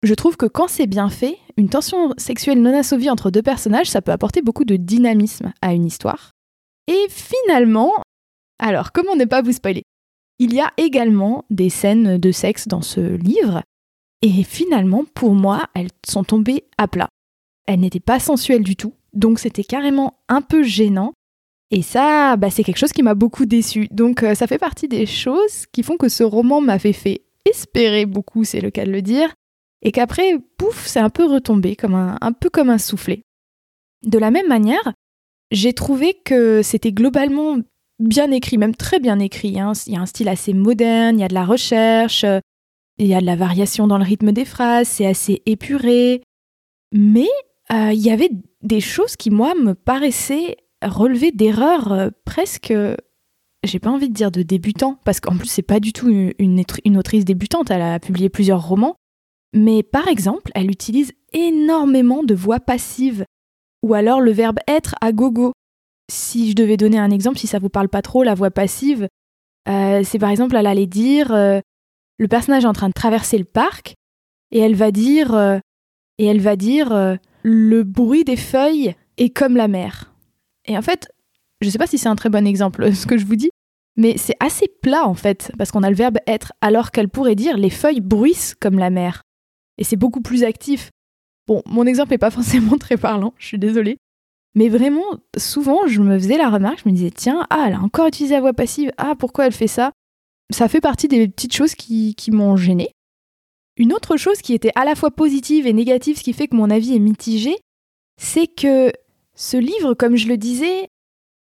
Je 0.03 0.13
trouve 0.13 0.35
que 0.35 0.45
quand 0.45 0.67
c'est 0.67 0.87
bien 0.87 1.09
fait, 1.09 1.37
une 1.57 1.69
tension 1.69 2.13
sexuelle 2.17 2.61
non 2.61 2.77
assouvie 2.77 3.09
entre 3.09 3.31
deux 3.31 3.41
personnages, 3.41 3.89
ça 3.89 4.01
peut 4.01 4.11
apporter 4.11 4.41
beaucoup 4.41 4.65
de 4.65 4.75
dynamisme 4.75 5.53
à 5.61 5.73
une 5.73 5.85
histoire. 5.85 6.31
Et 6.87 7.07
finalement, 7.09 7.93
alors 8.59 8.91
comment 8.91 9.15
ne 9.15 9.25
pas 9.25 9.41
vous 9.41 9.53
spoiler? 9.53 9.83
Il 10.39 10.53
y 10.53 10.59
a 10.59 10.71
également 10.77 11.45
des 11.49 11.69
scènes 11.69 12.17
de 12.17 12.31
sexe 12.31 12.67
dans 12.67 12.81
ce 12.81 12.99
livre, 12.99 13.61
et 14.23 14.43
finalement, 14.43 15.03
pour 15.13 15.35
moi, 15.35 15.67
elles 15.75 15.89
sont 16.07 16.23
tombées 16.23 16.63
à 16.77 16.87
plat. 16.87 17.09
Elles 17.67 17.81
n'étaient 17.81 17.99
pas 17.99 18.19
sensuelles 18.19 18.63
du 18.63 18.77
tout, 18.77 18.93
donc 19.11 19.37
c'était 19.37 19.65
carrément 19.65 20.17
un 20.29 20.41
peu 20.41 20.63
gênant. 20.63 21.13
Et 21.71 21.81
ça, 21.81 22.37
bah, 22.37 22.49
c'est 22.49 22.63
quelque 22.63 22.77
chose 22.77 22.93
qui 22.93 23.03
m'a 23.03 23.15
beaucoup 23.15 23.45
déçu. 23.45 23.89
Donc 23.91 24.23
euh, 24.23 24.33
ça 24.33 24.47
fait 24.47 24.57
partie 24.57 24.87
des 24.87 25.05
choses 25.05 25.65
qui 25.73 25.83
font 25.83 25.97
que 25.97 26.07
ce 26.07 26.23
roman 26.23 26.61
m'avait 26.61 26.93
fait 26.93 27.23
espérer 27.43 28.05
beaucoup, 28.05 28.45
c'est 28.45 28.61
le 28.61 28.71
cas 28.71 28.85
de 28.85 28.91
le 28.91 29.01
dire, 29.01 29.33
et 29.81 29.91
qu'après, 29.91 30.39
pouf, 30.57 30.87
c'est 30.87 31.01
un 31.01 31.09
peu 31.09 31.25
retombé, 31.25 31.75
comme 31.75 31.95
un, 31.95 32.17
un 32.21 32.31
peu 32.31 32.49
comme 32.49 32.69
un 32.69 32.77
soufflet. 32.77 33.23
De 34.03 34.17
la 34.17 34.31
même 34.31 34.47
manière, 34.47 34.93
j'ai 35.51 35.73
trouvé 35.73 36.17
que 36.23 36.61
c'était 36.63 36.93
globalement 36.93 37.57
bien 37.99 38.31
écrit, 38.31 38.57
même 38.57 38.75
très 38.75 38.99
bien 38.99 39.19
écrit. 39.19 39.59
Hein. 39.59 39.73
Il 39.85 39.93
y 39.93 39.97
a 39.97 40.01
un 40.01 40.05
style 40.05 40.29
assez 40.29 40.53
moderne, 40.53 41.19
il 41.19 41.21
y 41.21 41.25
a 41.25 41.27
de 41.27 41.33
la 41.33 41.45
recherche, 41.45 42.25
il 42.97 43.07
y 43.07 43.15
a 43.15 43.21
de 43.21 43.25
la 43.25 43.35
variation 43.35 43.87
dans 43.87 43.97
le 43.97 44.03
rythme 44.03 44.31
des 44.31 44.45
phrases, 44.45 44.87
c'est 44.87 45.05
assez 45.05 45.41
épuré. 45.45 46.21
Mais 46.91 47.29
euh, 47.71 47.91
il 47.91 47.99
y 47.99 48.11
avait 48.11 48.29
des 48.61 48.81
choses 48.81 49.15
qui, 49.15 49.31
moi, 49.31 49.55
me 49.55 49.73
paraissaient 49.73 50.57
relever 50.83 51.31
d'erreurs 51.31 51.91
euh, 51.91 52.09
presque, 52.25 52.73
j'ai 53.63 53.79
pas 53.79 53.89
envie 53.89 54.09
de 54.09 54.13
dire 54.13 54.31
de 54.31 54.43
débutant, 54.43 54.99
parce 55.05 55.19
qu'en 55.19 55.37
plus, 55.37 55.47
c'est 55.47 55.61
pas 55.61 55.79
du 55.79 55.93
tout 55.93 56.09
une, 56.09 56.97
autrice 56.97 57.25
débutante, 57.25 57.71
elle 57.71 57.81
a 57.81 57.99
publié 57.99 58.29
plusieurs 58.29 58.65
romans. 58.65 58.95
Mais 59.55 59.83
par 59.83 60.07
exemple, 60.07 60.51
elle 60.55 60.71
utilise 60.71 61.13
énormément 61.31 62.23
de 62.23 62.33
voix 62.33 62.59
passives 62.59 63.25
ou 63.83 63.93
alors 63.93 64.19
le 64.19 64.31
verbe 64.31 64.57
être 64.67 64.95
à 65.01 65.11
gogo. 65.11 65.51
Si 66.11 66.49
je 66.49 66.55
devais 66.55 66.77
donner 66.77 66.97
un 66.97 67.11
exemple, 67.11 67.37
si 67.37 67.47
ça 67.47 67.59
vous 67.59 67.69
parle 67.69 67.87
pas 67.87 68.01
trop, 68.01 68.23
la 68.23 68.33
voix 68.33 68.49
passive, 68.49 69.07
euh, 69.69 70.01
c'est 70.03 70.19
par 70.19 70.31
exemple, 70.31 70.55
elle 70.55 70.67
allait 70.67 70.87
dire 70.87 71.31
le 72.17 72.27
personnage 72.27 72.63
est 72.63 72.67
en 72.67 72.73
train 72.73 72.89
de 72.89 72.93
traverser 72.93 73.37
le 73.37 73.45
parc 73.45 73.95
et 74.51 74.59
elle 74.59 74.75
va 74.75 74.91
dire 74.91 75.33
euh, 75.33 75.59
et 76.17 76.25
elle 76.25 76.41
va 76.41 76.55
dire 76.55 77.17
le 77.43 77.83
bruit 77.83 78.23
des 78.23 78.35
feuilles 78.35 78.95
est 79.17 79.29
comme 79.29 79.57
la 79.57 79.67
mer. 79.67 80.13
Et 80.65 80.77
en 80.77 80.81
fait, 80.81 81.11
je 81.61 81.69
sais 81.69 81.77
pas 81.77 81.87
si 81.87 81.97
c'est 81.97 82.09
un 82.09 82.15
très 82.15 82.29
bon 82.29 82.45
exemple 82.45 82.93
ce 82.95 83.05
que 83.05 83.17
je 83.17 83.25
vous 83.25 83.35
dis, 83.35 83.49
mais 83.95 84.17
c'est 84.17 84.35
assez 84.39 84.67
plat 84.81 85.07
en 85.07 85.13
fait 85.13 85.51
parce 85.57 85.71
qu'on 85.71 85.83
a 85.83 85.89
le 85.89 85.95
verbe 85.95 86.17
être 86.27 86.53
alors 86.61 86.91
qu'elle 86.91 87.09
pourrait 87.09 87.35
dire 87.35 87.57
les 87.57 87.69
feuilles 87.69 88.01
bruissent 88.01 88.55
comme 88.59 88.77
la 88.77 88.89
mer. 88.89 89.23
Et 89.77 89.83
c'est 89.83 89.95
beaucoup 89.95 90.21
plus 90.21 90.43
actif. 90.43 90.91
Bon, 91.47 91.61
mon 91.65 91.85
exemple 91.85 92.11
n'est 92.11 92.17
pas 92.17 92.31
forcément 92.31 92.77
très 92.77 92.97
parlant, 92.97 93.33
je 93.37 93.47
suis 93.47 93.59
désolée. 93.59 93.97
Mais 94.55 94.69
vraiment, 94.69 95.03
souvent, 95.35 95.87
je 95.87 95.99
me 96.01 96.17
faisais 96.19 96.37
la 96.37 96.49
remarque, 96.49 96.81
je 96.83 96.89
me 96.89 96.93
disais, 96.93 97.09
tiens, 97.09 97.47
ah, 97.49 97.65
elle 97.67 97.73
a 97.73 97.79
encore 97.79 98.07
utilisé 98.07 98.35
la 98.35 98.41
voix 98.41 98.53
passive, 98.53 98.91
ah, 98.97 99.15
pourquoi 99.17 99.47
elle 99.47 99.51
fait 99.51 99.67
ça? 99.67 99.91
Ça 100.53 100.67
fait 100.67 100.81
partie 100.81 101.07
des 101.07 101.27
petites 101.27 101.55
choses 101.55 101.75
qui, 101.75 102.15
m'ont 102.31 102.55
gêné. 102.55 102.91
Une 103.77 103.93
autre 103.93 104.17
chose 104.17 104.37
qui 104.39 104.53
était 104.53 104.71
à 104.75 104.85
la 104.85 104.95
fois 104.95 105.11
positive 105.11 105.67
et 105.67 105.73
négative, 105.73 106.17
ce 106.17 106.23
qui 106.23 106.33
fait 106.33 106.47
que 106.47 106.55
mon 106.55 106.69
avis 106.69 106.95
est 106.95 106.99
mitigé, 106.99 107.55
c'est 108.21 108.47
que 108.47 108.91
ce 109.35 109.57
livre, 109.57 109.95
comme 109.95 110.15
je 110.15 110.27
le 110.27 110.37
disais, 110.37 110.89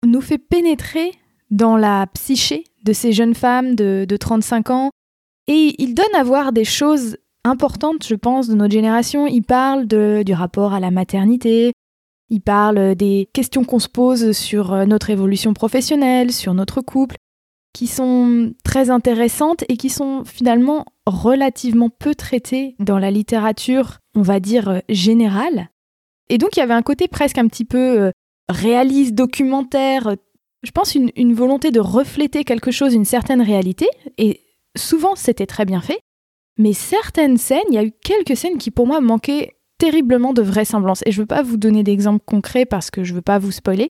nous 0.07 0.21
fait 0.21 0.39
pénétrer 0.39 1.13
dans 1.51 1.77
la 1.77 2.07
psyché 2.15 2.65
de 2.85 2.93
ces 2.93 3.13
jeunes 3.13 3.35
femmes 3.35 3.75
de, 3.75 4.17
35 4.19 4.71
ans 4.71 4.91
et 5.47 5.75
il 5.79 5.95
donne 5.95 6.15
à 6.15 6.25
voir 6.25 6.53
des 6.53 6.65
choses 6.65 7.19
importantes, 7.45 8.07
je 8.07 8.15
pense, 8.15 8.49
de 8.49 8.55
notre 8.55 8.73
génération. 8.73 9.27
Il 9.27 9.43
parle 9.43 9.87
du 9.87 10.33
rapport 10.33 10.73
à 10.73 10.81
la 10.81 10.91
maternité, 10.91 11.73
il 12.31 12.41
parle 12.41 12.95
des 12.95 13.29
questions 13.35 13.65
qu'on 13.65 13.79
se 13.79 13.89
pose 13.89 14.33
sur 14.33 14.73
euh, 14.73 14.87
notre 14.87 15.11
évolution 15.11 15.53
professionnelle, 15.53 16.33
sur 16.33 16.55
notre 16.55 16.81
couple, 16.81 17.17
qui 17.73 17.87
sont 17.87 18.53
très 18.65 18.91
intéressantes 18.91 19.65
et 19.69 19.77
qui 19.77 19.89
sont 19.89 20.25
finalement 20.25 20.85
relativement 21.07 21.89
peu 21.89 22.15
traitées 22.15 22.75
dans 22.79 22.99
la 22.99 23.11
littérature, 23.11 23.99
on 24.15 24.23
va 24.23 24.41
dire, 24.41 24.83
générale. 24.89 25.71
Et 26.29 26.39
donc 26.39 26.57
il 26.57 26.61
y 26.61 26.63
avait 26.63 26.75
un 26.75 26.83
côté 26.83 27.09
presque 27.09 27.39
un 27.39 27.49
petit 27.49 27.65
peu 27.65 28.01
euh, 28.01 28.11
réaliste, 28.49 29.15
documentaire, 29.15 30.15
je 30.63 30.71
pense 30.71 30.95
une, 30.95 31.11
une 31.17 31.35
volonté 31.35 31.71
de 31.71 31.81
refléter 31.81 32.45
quelque 32.45 32.71
chose, 32.71 32.95
une 32.95 33.05
certaine 33.05 33.43
réalité, 33.43 33.89
et 34.19 34.41
souvent 34.77 35.17
c'était 35.17 35.47
très 35.47 35.65
bien 35.65 35.81
fait, 35.81 36.01
mais 36.59 36.73
certaines 36.73 37.39
scènes, 37.39 37.65
il 37.71 37.75
y 37.75 37.79
a 37.79 37.85
eu 37.85 37.93
quelques 37.93 38.37
scènes 38.37 38.59
qui 38.59 38.71
pour 38.71 38.87
moi 38.87 39.01
manquaient 39.01 39.57
terriblement 39.79 40.33
de 40.33 40.43
vraisemblance. 40.43 41.03
Et 41.07 41.13
je 41.13 41.19
ne 41.19 41.23
veux 41.23 41.27
pas 41.27 41.43
vous 41.43 41.57
donner 41.57 41.83
d'exemples 41.83 42.25
concrets 42.25 42.67
parce 42.67 42.91
que 42.91 43.03
je 43.03 43.13
ne 43.13 43.17
veux 43.17 43.23
pas 43.23 43.39
vous 43.39 43.51
spoiler. 43.51 43.89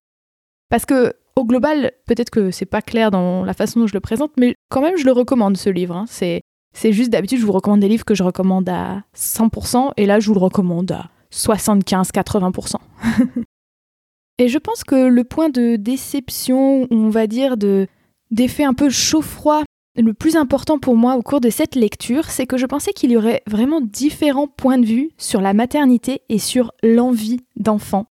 Parce 0.71 0.87
que 0.87 1.13
au 1.43 1.45
global, 1.45 1.93
peut-être 2.07 2.31
que 2.31 2.51
c'est 2.51 2.67
pas 2.67 2.83
clair 2.83 3.11
dans 3.11 3.45
la 3.45 3.53
façon 3.53 3.81
dont 3.81 3.87
je 3.87 3.95
le 3.95 4.01
présente, 4.01 4.33
mais 4.39 4.55
quand 4.71 4.81
même 4.81 4.97
je 4.97 5.05
le 5.05 5.13
recommande 5.13 5.57
ce 5.57 5.71
livre. 5.71 5.97
Hein. 5.97 6.05
C'est, 6.09 6.41
c'est 6.73 6.93
juste 6.93 7.11
d'habitude 7.11 7.41
je 7.41 7.47
vous 7.47 7.53
recommande 7.53 7.81
des 7.81 7.89
livres 7.89 8.05
que 8.05 8.15
je 8.15 8.23
recommande 8.23 8.69
à 8.69 9.03
100% 9.17 9.93
et 9.97 10.07
là 10.07 10.21
je 10.21 10.29
vous 10.29 10.35
le 10.35 10.41
recommande 10.41 10.93
à 10.93 11.11
75-80%. 11.33 12.77
et 14.39 14.49
je 14.49 14.59
pense 14.59 14.85
que 14.85 15.09
le 15.09 15.25
point 15.25 15.49
de 15.49 15.77
déception, 15.77 16.87
on 16.91 17.09
va 17.09 17.27
dire 17.27 17.57
de 17.57 17.87
d'effet 18.31 18.65
un 18.65 18.73
peu 18.73 18.89
chaud-froid 18.89 19.63
le 19.97 20.15
plus 20.15 20.37
important 20.37 20.79
pour 20.79 20.97
moi 20.97 21.17
au 21.17 21.23
cours 21.23 21.41
de 21.41 21.51
cette 21.51 21.75
lecture, 21.75 22.31
c'est 22.31 22.47
que 22.47 22.57
je 22.57 22.65
pensais 22.65 22.93
qu'il 22.93 23.11
y 23.11 23.17
aurait 23.17 23.43
vraiment 23.47 23.83
différents 23.83 24.47
points 24.47 24.79
de 24.79 24.87
vue 24.87 25.11
sur 25.19 25.43
la 25.43 25.53
maternité 25.53 26.23
et 26.31 26.39
sur 26.39 26.73
l'envie 26.83 27.41
d'enfant. 27.57 28.07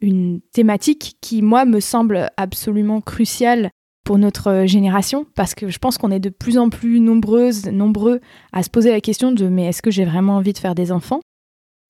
Une 0.00 0.40
thématique 0.52 1.16
qui, 1.20 1.42
moi, 1.42 1.64
me 1.64 1.80
semble 1.80 2.30
absolument 2.36 3.00
cruciale 3.00 3.70
pour 4.04 4.18
notre 4.18 4.64
génération, 4.66 5.26
parce 5.34 5.54
que 5.54 5.68
je 5.68 5.78
pense 5.78 5.98
qu'on 5.98 6.10
est 6.10 6.20
de 6.20 6.30
plus 6.30 6.56
en 6.56 6.70
plus 6.70 6.98
nombreuses, 7.00 7.66
nombreux 7.66 8.20
à 8.52 8.62
se 8.62 8.70
poser 8.70 8.90
la 8.90 9.02
question 9.02 9.32
de 9.32 9.48
mais 9.48 9.66
est-ce 9.66 9.82
que 9.82 9.90
j'ai 9.90 10.04
vraiment 10.04 10.36
envie 10.36 10.54
de 10.54 10.58
faire 10.58 10.74
des 10.74 10.92
enfants? 10.92 11.20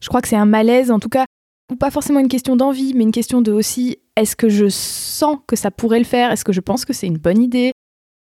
Je 0.03 0.09
crois 0.09 0.21
que 0.21 0.29
c'est 0.29 0.37
un 0.37 0.45
malaise, 0.45 0.91
en 0.91 0.99
tout 0.99 1.09
cas, 1.09 1.27
ou 1.71 1.77
pas 1.77 1.91
forcément 1.91 2.19
une 2.19 2.29
question 2.29 2.57
d'envie, 2.57 2.95
mais 2.95 3.05
une 3.05 3.13
question 3.13 3.41
de 3.41 3.53
aussi 3.53 3.99
est-ce 4.17 4.35
que 4.35 4.49
je 4.49 4.69
sens 4.69 5.39
que 5.47 5.55
ça 5.55 5.71
pourrait 5.71 6.01
le 6.01 6.05
faire? 6.05 6.33
Est-ce 6.33 6.45
que 6.45 6.53
je 6.53 6.61
pense 6.61 6.85
que 6.85 6.93
c'est 6.93 7.07
une 7.07 7.19
bonne 7.19 7.41
idée? 7.41 7.71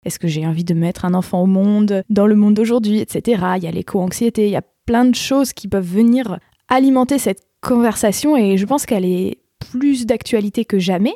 Est-ce 0.06 0.18
que 0.18 0.28
j'ai 0.28 0.48
envie 0.48 0.63
de 0.63 0.74
mettre 0.74 1.06
un 1.06 1.13
enfant 1.13 1.44
au 1.44 1.46
monde, 1.46 2.02
dans 2.10 2.25
le 2.25 2.36
monde 2.36 2.56
d'aujourd'hui, 2.56 2.98
etc. 3.00 3.44
Il 3.58 3.63
y 3.63 3.68
a 3.68 3.72
l'éco-anxiété, 3.72 4.48
il 4.48 4.52
y 4.52 4.56
a 4.56 4.63
plein 4.88 5.06
de 5.06 5.16
choses 5.16 5.54
qui 5.54 5.68
peuvent 5.68 5.86
venir 5.86 6.40
alimenter 6.68 7.20
cette 7.20 7.44
conversation 7.62 8.36
et 8.36 8.58
je 8.58 8.66
pense 8.66 8.86
qu'elle 8.88 9.06
est 9.06 9.38
plus 9.72 10.05
d'actualité 10.05 10.65
que 10.65 10.79
jamais. 10.79 11.15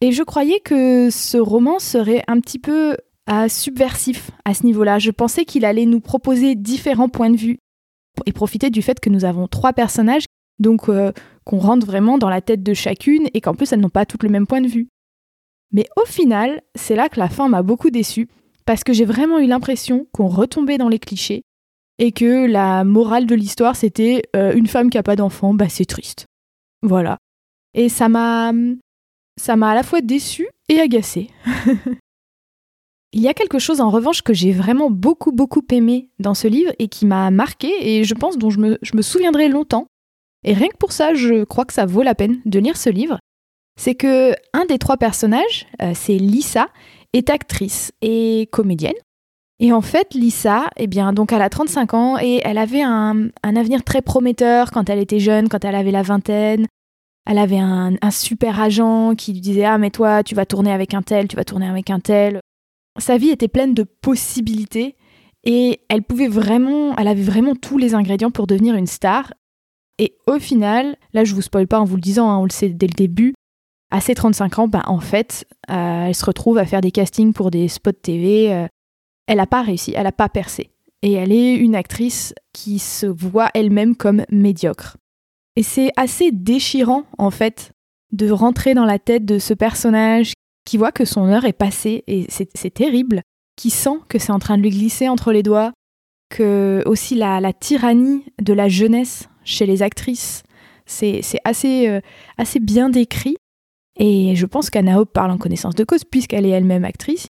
Et 0.00 0.12
je 0.12 0.22
croyais 0.22 0.60
que 0.60 1.10
ce 1.10 1.36
roman 1.36 1.78
serait 1.78 2.22
un 2.26 2.40
petit 2.40 2.58
peu 2.58 2.96
euh, 3.30 3.48
subversif 3.48 4.30
à 4.44 4.54
ce 4.54 4.64
niveau-là. 4.64 4.98
Je 4.98 5.10
pensais 5.10 5.44
qu'il 5.44 5.64
allait 5.64 5.86
nous 5.86 6.00
proposer 6.00 6.54
différents 6.54 7.08
points 7.08 7.30
de 7.30 7.36
vue 7.36 7.58
et 8.26 8.32
profiter 8.32 8.70
du 8.70 8.82
fait 8.82 8.98
que 8.98 9.10
nous 9.10 9.24
avons 9.24 9.46
trois 9.46 9.72
personnages, 9.72 10.24
donc 10.58 10.88
euh, 10.88 11.12
qu'on 11.44 11.58
rentre 11.58 11.86
vraiment 11.86 12.18
dans 12.18 12.28
la 12.28 12.40
tête 12.40 12.62
de 12.62 12.74
chacune 12.74 13.28
et 13.34 13.40
qu'en 13.40 13.54
plus 13.54 13.72
elles 13.72 13.80
n'ont 13.80 13.88
pas 13.88 14.06
toutes 14.06 14.22
le 14.22 14.30
même 14.30 14.46
point 14.46 14.60
de 14.60 14.68
vue. 14.68 14.88
Mais 15.72 15.86
au 15.96 16.06
final, 16.06 16.62
c'est 16.74 16.96
là 16.96 17.08
que 17.08 17.20
la 17.20 17.28
fin 17.28 17.48
m'a 17.48 17.62
beaucoup 17.62 17.90
déçue, 17.90 18.28
parce 18.66 18.82
que 18.82 18.92
j'ai 18.92 19.04
vraiment 19.04 19.38
eu 19.38 19.46
l'impression 19.46 20.06
qu'on 20.12 20.26
retombait 20.26 20.78
dans 20.78 20.88
les 20.88 20.98
clichés, 20.98 21.42
et 21.98 22.12
que 22.12 22.46
la 22.46 22.82
morale 22.84 23.26
de 23.26 23.34
l'histoire 23.34 23.76
c'était 23.76 24.22
euh, 24.34 24.52
une 24.54 24.66
femme 24.66 24.90
qui 24.90 24.98
a 24.98 25.02
pas 25.02 25.16
d'enfant, 25.16 25.54
bah 25.54 25.68
c'est 25.68 25.84
triste. 25.84 26.26
Voilà. 26.82 27.18
Et 27.74 27.88
ça 27.88 28.08
m'a 28.08 28.52
ça 29.36 29.56
m'a 29.56 29.70
à 29.70 29.74
la 29.74 29.82
fois 29.82 30.00
déçue 30.00 30.48
et 30.68 30.80
agacée. 30.80 31.30
Il 33.12 33.20
y 33.20 33.28
a 33.28 33.34
quelque 33.34 33.58
chose 33.58 33.80
en 33.80 33.90
revanche 33.90 34.22
que 34.22 34.34
j'ai 34.34 34.52
vraiment 34.52 34.90
beaucoup 34.90 35.32
beaucoup 35.32 35.64
aimé 35.72 36.10
dans 36.18 36.34
ce 36.34 36.46
livre 36.46 36.72
et 36.78 36.88
qui 36.88 37.06
m'a 37.06 37.30
marqué 37.30 37.70
et 37.80 38.04
je 38.04 38.14
pense 38.14 38.38
dont 38.38 38.50
je 38.50 38.60
me, 38.60 38.78
je 38.82 38.96
me 38.96 39.02
souviendrai 39.02 39.48
longtemps. 39.48 39.86
Et 40.44 40.54
rien 40.54 40.68
que 40.68 40.76
pour 40.76 40.92
ça, 40.92 41.14
je 41.14 41.44
crois 41.44 41.64
que 41.64 41.72
ça 41.72 41.86
vaut 41.86 42.02
la 42.02 42.14
peine 42.14 42.40
de 42.44 42.58
lire 42.58 42.76
ce 42.76 42.88
livre 42.88 43.18
c'est 43.80 43.94
que 43.94 44.34
un 44.52 44.66
des 44.66 44.78
trois 44.78 44.98
personnages, 44.98 45.66
euh, 45.80 45.92
c'est 45.94 46.18
Lisa, 46.18 46.68
est 47.14 47.30
actrice 47.30 47.92
et 48.02 48.46
comédienne. 48.52 48.94
Et 49.58 49.72
en 49.72 49.80
fait, 49.80 50.12
Lisa, 50.12 50.68
eh 50.76 50.86
bien, 50.86 51.14
donc 51.14 51.32
elle 51.32 51.40
a 51.40 51.48
35 51.48 51.94
ans 51.94 52.18
et 52.20 52.42
elle 52.44 52.58
avait 52.58 52.82
un, 52.82 53.30
avenir 53.42 53.82
très 53.82 54.02
prometteur 54.02 54.70
quand 54.70 54.90
elle 54.90 54.98
était 54.98 55.18
jeune, 55.18 55.48
quand 55.48 55.64
elle 55.64 55.74
avait 55.74 55.90
la 55.90 56.02
vingtaine. 56.02 56.66
Elle 57.30 57.38
avait 57.38 57.60
un, 57.60 57.96
super 58.10 58.60
agent 58.60 59.14
qui 59.14 59.32
lui 59.32 59.40
disait 59.40 59.64
Ah, 59.64 59.78
mais 59.78 59.90
toi, 59.90 60.24
tu 60.24 60.34
vas 60.34 60.46
tourner 60.46 60.72
avec 60.72 60.94
un 60.94 61.02
tel, 61.02 61.28
tu 61.28 61.36
vas 61.36 61.44
tourner 61.44 61.68
avec 61.68 61.88
un 61.88 62.00
tel. 62.00 62.40
Sa 62.98 63.18
vie 63.18 63.28
était 63.28 63.46
pleine 63.46 63.72
de 63.72 63.84
possibilités 63.84 64.96
et 65.44 65.80
elle 65.88 66.02
pouvait 66.02 66.26
vraiment, 66.26 66.96
elle 66.96 67.06
avait 67.06 67.22
vraiment 67.22 67.54
tous 67.54 67.78
les 67.78 67.94
ingrédients 67.94 68.32
pour 68.32 68.48
devenir 68.48 68.74
une 68.74 68.88
star. 68.88 69.32
Et 69.98 70.16
au 70.26 70.40
final, 70.40 70.96
là, 71.12 71.22
je 71.22 71.36
vous 71.36 71.40
spoil 71.40 71.68
pas 71.68 71.78
en 71.78 71.84
vous 71.84 71.94
le 71.94 72.00
disant, 72.00 72.28
hein, 72.28 72.38
on 72.38 72.46
le 72.46 72.50
sait 72.50 72.68
dès 72.68 72.88
le 72.88 72.94
début, 72.94 73.34
à 73.92 74.00
ses 74.00 74.16
35 74.16 74.58
ans, 74.58 74.66
bah, 74.66 74.82
en 74.86 74.98
fait, 74.98 75.46
euh, 75.70 76.06
elle 76.06 76.16
se 76.16 76.24
retrouve 76.24 76.58
à 76.58 76.66
faire 76.66 76.80
des 76.80 76.90
castings 76.90 77.32
pour 77.32 77.52
des 77.52 77.68
spots 77.68 77.92
TV. 77.92 78.52
Euh, 78.52 78.66
elle 79.28 79.36
n'a 79.36 79.46
pas 79.46 79.62
réussi, 79.62 79.92
elle 79.94 80.02
n'a 80.02 80.10
pas 80.10 80.28
percé. 80.28 80.70
Et 81.02 81.12
elle 81.12 81.30
est 81.30 81.54
une 81.54 81.76
actrice 81.76 82.34
qui 82.52 82.80
se 82.80 83.06
voit 83.06 83.50
elle-même 83.54 83.94
comme 83.94 84.24
médiocre. 84.32 84.96
Et 85.56 85.62
c'est 85.62 85.90
assez 85.96 86.32
déchirant, 86.32 87.04
en 87.18 87.30
fait, 87.30 87.72
de 88.12 88.30
rentrer 88.30 88.74
dans 88.74 88.84
la 88.84 88.98
tête 88.98 89.24
de 89.24 89.38
ce 89.38 89.54
personnage 89.54 90.32
qui 90.64 90.76
voit 90.76 90.92
que 90.92 91.04
son 91.04 91.26
heure 91.26 91.44
est 91.44 91.52
passée, 91.52 92.04
et 92.06 92.26
c'est 92.28 92.74
terrible, 92.74 93.22
qui 93.56 93.70
sent 93.70 93.98
que 94.08 94.18
c'est 94.18 94.32
en 94.32 94.38
train 94.38 94.56
de 94.56 94.62
lui 94.62 94.70
glisser 94.70 95.08
entre 95.08 95.32
les 95.32 95.42
doigts, 95.42 95.72
que 96.28 96.82
aussi 96.86 97.14
la, 97.14 97.52
tyrannie 97.52 98.24
de 98.40 98.52
la 98.52 98.68
jeunesse 98.68 99.28
chez 99.44 99.66
les 99.66 99.82
actrices, 99.82 100.42
c'est 100.86 101.22
assez, 101.44 101.88
euh, 101.88 102.00
assez 102.38 102.60
bien 102.60 102.88
décrit. 102.88 103.36
Et 103.98 104.34
je 104.36 104.46
pense 104.46 104.70
qu'Anna 104.70 105.00
Hope 105.00 105.12
parle 105.12 105.30
en 105.30 105.38
connaissance 105.38 105.74
de 105.74 105.84
cause, 105.84 106.04
puisqu'elle 106.04 106.46
est 106.46 106.50
elle-même 106.50 106.84
actrice. 106.84 107.26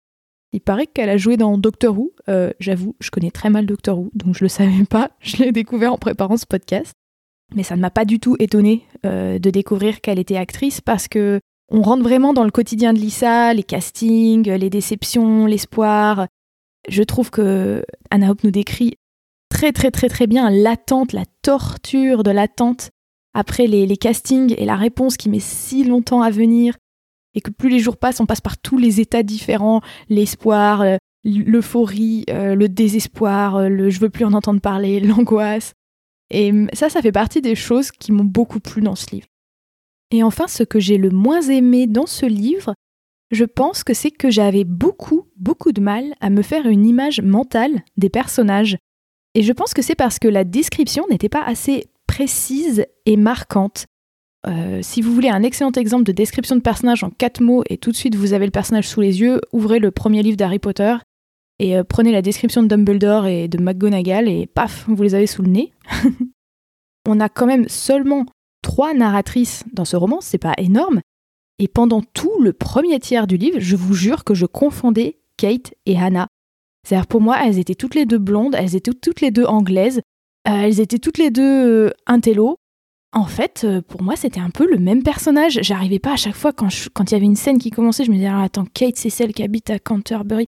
Il 0.52 0.62
paraît 0.62 0.88
qu'elle 0.88 1.10
a 1.10 1.18
joué 1.18 1.38
dans 1.38 1.58
Doctor 1.58 1.98
Who. 1.98 2.12
Euh, 2.28 2.52
j'avoue, 2.60 2.96
je 3.00 3.12
connais 3.12 3.32
très 3.32 3.50
mal 3.50 3.66
Doctor 3.66 4.00
Who, 4.00 4.12
donc 4.14 4.36
je 4.36 4.44
le 4.44 4.50
savais 4.50 4.84
pas. 4.90 5.12
Je 5.20 5.38
l'ai 5.38 5.52
découvert 5.52 5.94
en 5.94 5.98
préparant 5.98 6.38
ce 6.38 6.46
podcast. 6.46 6.94
Mais 7.56 7.64
ça 7.64 7.76
ne 7.76 7.82
m'a 7.82 7.90
pas 7.90 8.06
du 8.06 8.20
tout 8.20 8.36
étonnée 8.40 8.86
euh, 9.06 9.40
de 9.40 9.50
découvrir 9.50 10.02
qu'elle 10.02 10.20
était 10.20 10.38
actrice 10.38 10.82
parce 10.82 11.08
que 11.08 11.40
on 11.72 11.82
rentre 11.82 12.04
vraiment 12.04 12.34
dans 12.34 12.44
le 12.44 12.52
quotidien 12.52 12.94
de 12.94 13.00
Lisa, 13.00 13.54
les 13.54 13.64
castings, 13.64 14.50
les 14.50 14.70
déceptions, 14.70 15.46
l'espoir. 15.46 16.28
Je 16.88 17.04
trouve 17.04 17.30
que 17.30 17.84
Anna 18.10 18.32
Hope 18.32 18.44
nous 18.44 18.52
décrit 18.52 18.96
très 19.50 19.72
très 19.72 19.92
très 19.92 20.10
très 20.10 20.26
bien 20.26 20.50
l'attente, 20.50 21.14
la 21.14 21.26
torture 21.44 22.24
de 22.24 22.32
l'attente 22.32 22.90
après 23.34 23.68
les, 23.68 23.98
castings 23.98 24.56
et 24.58 24.66
la 24.66 24.76
réponse 24.76 25.18
qui 25.18 25.30
met 25.30 25.40
si 25.40 25.84
longtemps 25.84 26.22
à 26.22 26.32
venir, 26.32 26.76
et 27.36 27.42
que 27.42 27.52
plus 27.52 27.70
les 27.70 27.80
jours 27.80 27.98
passent, 27.98 28.20
on 28.20 28.26
passe 28.26 28.42
par 28.42 28.58
tous 28.58 28.78
les 28.78 29.00
états 29.00 29.24
différents, 29.24 29.82
l'espoir, 30.10 30.82
euh, 30.82 30.98
l'euphorie, 31.24 32.26
euh, 32.30 32.56
le 32.56 32.68
désespoir, 32.70 33.56
euh, 33.56 33.70
le 33.70 33.90
je 33.90 34.00
veux 34.00 34.10
plus 34.10 34.26
en 34.26 34.34
entendre 34.34 34.62
parler, 34.62 35.00
l'angoisse. 35.00 35.74
Et 36.32 36.54
ça, 36.74 36.90
ça 36.90 37.02
fait 37.02 37.12
partie 37.12 37.42
des 37.42 37.56
choses 37.56 37.92
qui 37.92 38.12
m'ont 38.12 38.24
beaucoup 38.24 38.60
plu 38.60 38.82
dans 38.82 38.96
ce 38.96 39.08
livre. 39.12 39.28
Et 40.12 40.24
enfin, 40.24 40.48
ce 40.48 40.64
que 40.64 40.80
j'ai 40.80 40.98
le 40.98 41.10
moins 41.10 41.42
aimé 41.42 41.88
dans 41.88 42.06
ce 42.06 42.26
livre, 42.26 42.74
je 43.32 43.46
pense 43.46 43.84
que 43.84 43.94
c'est 43.94 44.12
que 44.12 44.30
j'avais 44.30 44.64
beaucoup, 44.64 45.28
beaucoup 45.36 45.72
de 45.72 45.82
mal 45.82 46.16
à 46.20 46.30
me 46.30 46.42
faire 46.42 46.66
une 46.66 46.86
image 46.86 47.22
mentale 47.22 47.84
des 47.98 48.10
personnages. 48.10 48.78
Et 49.36 49.44
je 49.44 49.54
pense 49.54 49.74
que 49.74 49.84
c'est 49.84 49.96
parce 49.96 50.18
que 50.18 50.28
la 50.28 50.44
description 50.44 51.06
n'était 51.10 51.30
pas 51.30 51.44
assez 51.44 51.86
précise 52.08 52.86
et 53.06 53.18
marquante. 53.18 53.86
Euh, 54.48 54.80
si 54.82 55.02
vous 55.02 55.14
voulez 55.14 55.30
un 55.30 55.44
excellent 55.44 55.72
exemple 55.72 56.06
de 56.06 56.12
description 56.12 56.56
de 56.56 56.62
personnage 56.62 57.04
en 57.04 57.10
quatre 57.10 57.42
mots 57.42 57.64
et 57.70 57.78
tout 57.78 57.92
de 57.92 57.96
suite 57.96 58.16
vous 58.16 58.34
avez 58.34 58.46
le 58.46 58.52
personnage 58.52 58.88
sous 58.88 59.02
les 59.02 59.20
yeux, 59.20 59.42
ouvrez 59.52 59.80
le 59.80 59.92
premier 59.92 60.24
livre 60.24 60.38
d'Harry 60.38 60.60
Potter 60.60 60.96
et 61.60 61.78
euh, 61.78 61.84
prenez 61.84 62.12
la 62.12 62.22
description 62.22 62.64
de 62.64 62.68
Dumbledore 62.68 63.28
et 63.28 63.48
de 63.48 63.58
McGonagall 63.58 64.28
et 64.28 64.48
paf, 64.48 64.86
vous 64.88 65.04
les 65.04 65.16
avez 65.16 65.28
sous 65.28 65.42
le 65.42 65.50
nez. 65.50 65.74
On 67.08 67.20
a 67.20 67.30
quand 67.30 67.46
même 67.46 67.68
seulement 67.70 68.26
trois 68.62 68.94
narratrices 68.94 69.64
dans 69.74 69.86
ce 69.86 69.96
roman, 69.96 70.22
c'est 70.22 70.38
pas 70.38 70.54
énorme. 70.58 71.02
Et 71.60 71.68
pendant 71.68 72.02
tout 72.02 72.40
le 72.42 72.54
premier 72.54 73.00
tiers 73.00 73.28
du 73.28 73.38
livre, 73.38 73.60
je 73.60 73.76
vous 73.76 73.94
jure 73.94 74.24
que 74.24 74.34
je 74.34 74.46
confondais 74.46 75.20
Kate 75.38 75.74
et 75.86 75.98
Hannah. 75.98 76.28
C'est-à-dire 76.88 77.08
pour 77.08 77.22
moi, 77.22 77.38
elles 77.44 77.60
étaient 77.60 77.76
toutes 77.76 77.96
les 77.96 78.06
deux 78.06 78.18
blondes, 78.18 78.56
elles 78.56 78.76
étaient 78.76 78.94
toutes 78.94 79.22
les 79.22 79.32
deux 79.32 79.46
anglaises, 79.46 80.02
euh, 80.48 80.62
elles 80.64 80.80
étaient 80.80 81.00
toutes 81.00 81.18
les 81.18 81.32
deux 81.32 81.88
euh, 81.88 81.90
intello. 82.08 82.56
En 83.12 83.26
fait, 83.26 83.64
euh, 83.64 83.82
pour 83.82 84.04
moi, 84.04 84.16
c'était 84.16 84.40
un 84.40 84.52
peu 84.52 84.70
le 84.70 84.78
même 84.78 85.04
personnage. 85.04 85.60
J'arrivais 85.62 86.00
pas 86.00 86.14
à 86.14 86.16
chaque 86.16 86.36
fois, 86.36 86.54
quand, 86.54 86.70
il 86.70 87.12
y 87.12 87.16
avait 87.16 87.26
une 87.26 87.36
scène 87.36 87.58
qui 87.58 87.72
commençait, 87.72 88.06
je 88.06 88.12
me 88.12 88.16
disais, 88.16 88.28
ah, 88.28 88.44
attends, 88.44 88.66
Kate, 88.66 88.98
c'est 88.98 89.10
celle 89.10 89.34
qui 89.34 89.44
habite 89.44 89.70
à 89.70 89.80
Canterbury. 89.80 90.46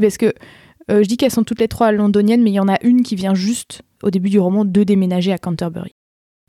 Parce 0.00 0.18
que 0.18 0.32
je 0.88 1.02
dis 1.02 1.16
qu'elles 1.16 1.30
sont 1.30 1.44
toutes 1.44 1.60
les 1.60 1.68
trois 1.68 1.92
londoniennes, 1.92 2.42
mais 2.42 2.50
il 2.50 2.54
y 2.54 2.60
en 2.60 2.68
a 2.68 2.78
une 2.82 3.02
qui 3.02 3.16
vient 3.16 3.34
juste, 3.34 3.82
au 4.02 4.10
début 4.10 4.28
du 4.28 4.38
roman, 4.38 4.64
de 4.64 4.84
déménager 4.84 5.32
à 5.32 5.38
Canterbury. 5.38 5.92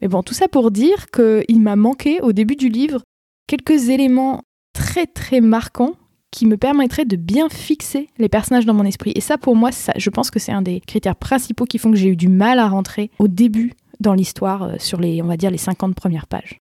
Mais 0.01 0.07
bon, 0.07 0.23
tout 0.23 0.33
ça 0.33 0.47
pour 0.47 0.71
dire 0.71 1.07
qu'il 1.11 1.61
m'a 1.61 1.75
manqué, 1.75 2.19
au 2.21 2.33
début 2.33 2.55
du 2.55 2.69
livre, 2.69 3.01
quelques 3.47 3.89
éléments 3.89 4.41
très 4.73 5.05
très 5.05 5.41
marquants 5.41 5.93
qui 6.31 6.45
me 6.45 6.57
permettraient 6.57 7.05
de 7.05 7.15
bien 7.15 7.47
fixer 7.47 8.09
les 8.17 8.27
personnages 8.27 8.65
dans 8.65 8.73
mon 8.73 8.83
esprit. 8.83 9.13
Et 9.15 9.21
ça, 9.21 9.37
pour 9.37 9.55
moi, 9.55 9.69
je 9.95 10.09
pense 10.09 10.31
que 10.31 10.39
c'est 10.39 10.51
un 10.51 10.61
des 10.61 10.81
critères 10.81 11.15
principaux 11.15 11.65
qui 11.65 11.77
font 11.77 11.91
que 11.91 11.97
j'ai 11.97 12.09
eu 12.09 12.17
du 12.17 12.27
mal 12.27 12.59
à 12.59 12.67
rentrer 12.67 13.09
au 13.19 13.29
début 13.29 13.73
dans 14.01 14.13
l'histoire 14.13 14.63
euh, 14.63 14.75
sur 14.77 14.99
les, 14.99 15.21
on 15.21 15.27
va 15.27 15.37
dire, 15.37 15.49
les 15.49 15.57
50 15.57 15.95
premières 15.95 16.27
pages. 16.27 16.59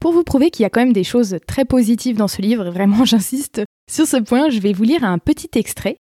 Pour 0.00 0.12
vous 0.12 0.24
prouver 0.24 0.50
qu'il 0.50 0.64
y 0.64 0.66
a 0.66 0.70
quand 0.70 0.80
même 0.80 0.92
des 0.92 1.04
choses 1.04 1.38
très 1.46 1.64
positives 1.64 2.16
dans 2.16 2.28
ce 2.28 2.42
livre, 2.42 2.70
vraiment 2.70 3.04
j'insiste 3.04 3.62
sur 3.88 4.06
ce 4.06 4.16
point, 4.16 4.50
je 4.50 4.60
vais 4.60 4.72
vous 4.72 4.84
lire 4.84 5.04
un 5.04 5.18
petit 5.18 5.50
extrait. 5.54 5.96